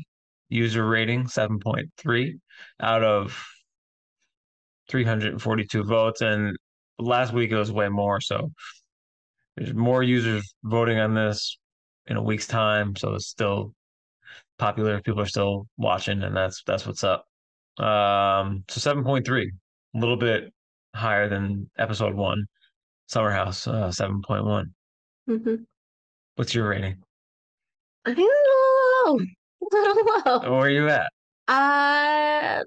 user 0.49 0.87
rating 0.87 1.25
7.3 1.25 2.39
out 2.81 3.03
of 3.03 3.45
342 4.89 5.83
votes, 5.83 6.21
and 6.21 6.57
last 6.97 7.31
week 7.31 7.51
it 7.51 7.57
was 7.57 7.71
way 7.71 7.89
more. 7.89 8.19
So 8.19 8.51
there's 9.55 9.75
more 9.75 10.01
users 10.01 10.51
voting 10.63 10.97
on 10.97 11.13
this 11.13 11.59
in 12.07 12.17
a 12.17 12.23
week's 12.23 12.47
time, 12.47 12.95
so 12.95 13.13
it's 13.13 13.27
still 13.27 13.75
popular. 14.57 14.99
People 14.99 15.21
are 15.21 15.27
still 15.27 15.67
watching, 15.77 16.23
and 16.23 16.35
that's 16.35 16.63
that's 16.65 16.87
what's 16.87 17.03
up. 17.03 17.23
Um, 17.77 18.63
so 18.67 18.79
7.3, 18.95 19.45
a 19.95 19.99
little 19.99 20.17
bit 20.17 20.51
higher 20.95 21.29
than 21.29 21.69
episode 21.77 22.15
one. 22.15 22.47
Summer 23.09 23.31
House, 23.31 23.67
uh, 23.67 23.89
7.1. 23.89 24.65
hmm 25.27 25.55
What's 26.35 26.53
your 26.55 26.69
rating? 26.69 26.95
I 28.05 28.13
think 28.13 28.29
I 28.29 29.03
don't 29.05 29.19
know. 29.19 29.25
I 29.73 30.21
don't. 30.25 30.51
Where 30.51 30.59
are 30.61 30.69
you 30.69 30.87
at? 30.87 31.11
Uh, 31.47 32.63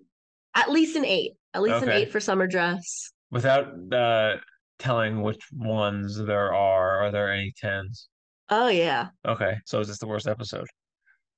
at 0.55 0.71
least 0.71 0.97
an 0.97 1.05
eight. 1.05 1.33
At 1.55 1.63
least 1.63 1.83
an 1.83 1.91
eight 1.91 2.11
for 2.11 2.21
summer 2.21 2.47
dress. 2.47 3.13
Without 3.31 3.69
uh, 3.93 4.37
telling 4.79 5.23
which 5.23 5.41
ones 5.53 6.19
there 6.19 6.53
are, 6.53 7.05
are 7.05 7.11
there 7.13 7.33
any 7.33 7.53
tens? 7.57 8.09
Oh 8.51 8.69
yeah. 8.69 9.09
Okay, 9.27 9.57
so 9.65 9.81
is 9.81 9.89
this 9.89 9.99
the 9.99 10.07
worst 10.09 10.27
episode? 10.27 10.67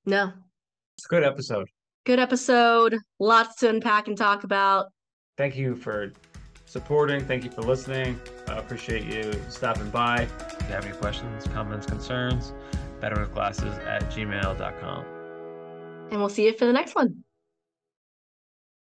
No. 0.07 0.33
It's 0.97 1.07
a 1.07 1.09
good 1.09 1.25
episode. 1.25 1.69
Good 2.07 2.19
episode. 2.19 2.97
Lots 3.21 3.57
to 3.57 3.69
unpack 3.69 4.09
and 4.09 4.17
talk 4.17 4.45
about. 4.45 4.87
Thank 5.37 5.57
you 5.57 5.77
for 5.77 6.13
supporting. 6.75 7.25
Thank 7.25 7.45
you 7.45 7.53
for 7.53 7.63
listening. 7.63 8.21
I 8.49 8.59
appreciate 8.59 9.05
you 9.05 9.33
stopping 9.49 9.89
by. 9.91 10.23
If 10.23 10.69
you 10.69 10.75
have 10.75 10.85
any 10.85 10.97
questions, 10.97 11.47
comments, 11.47 11.87
concerns, 11.87 12.53
betterwithglasses 13.01 13.87
at 13.87 14.03
gmail.com. 14.11 15.05
And 16.11 16.19
we'll 16.19 16.29
see 16.29 16.47
you 16.47 16.53
for 16.53 16.67
the 16.67 16.73
next 16.73 16.97
one. 16.97 17.23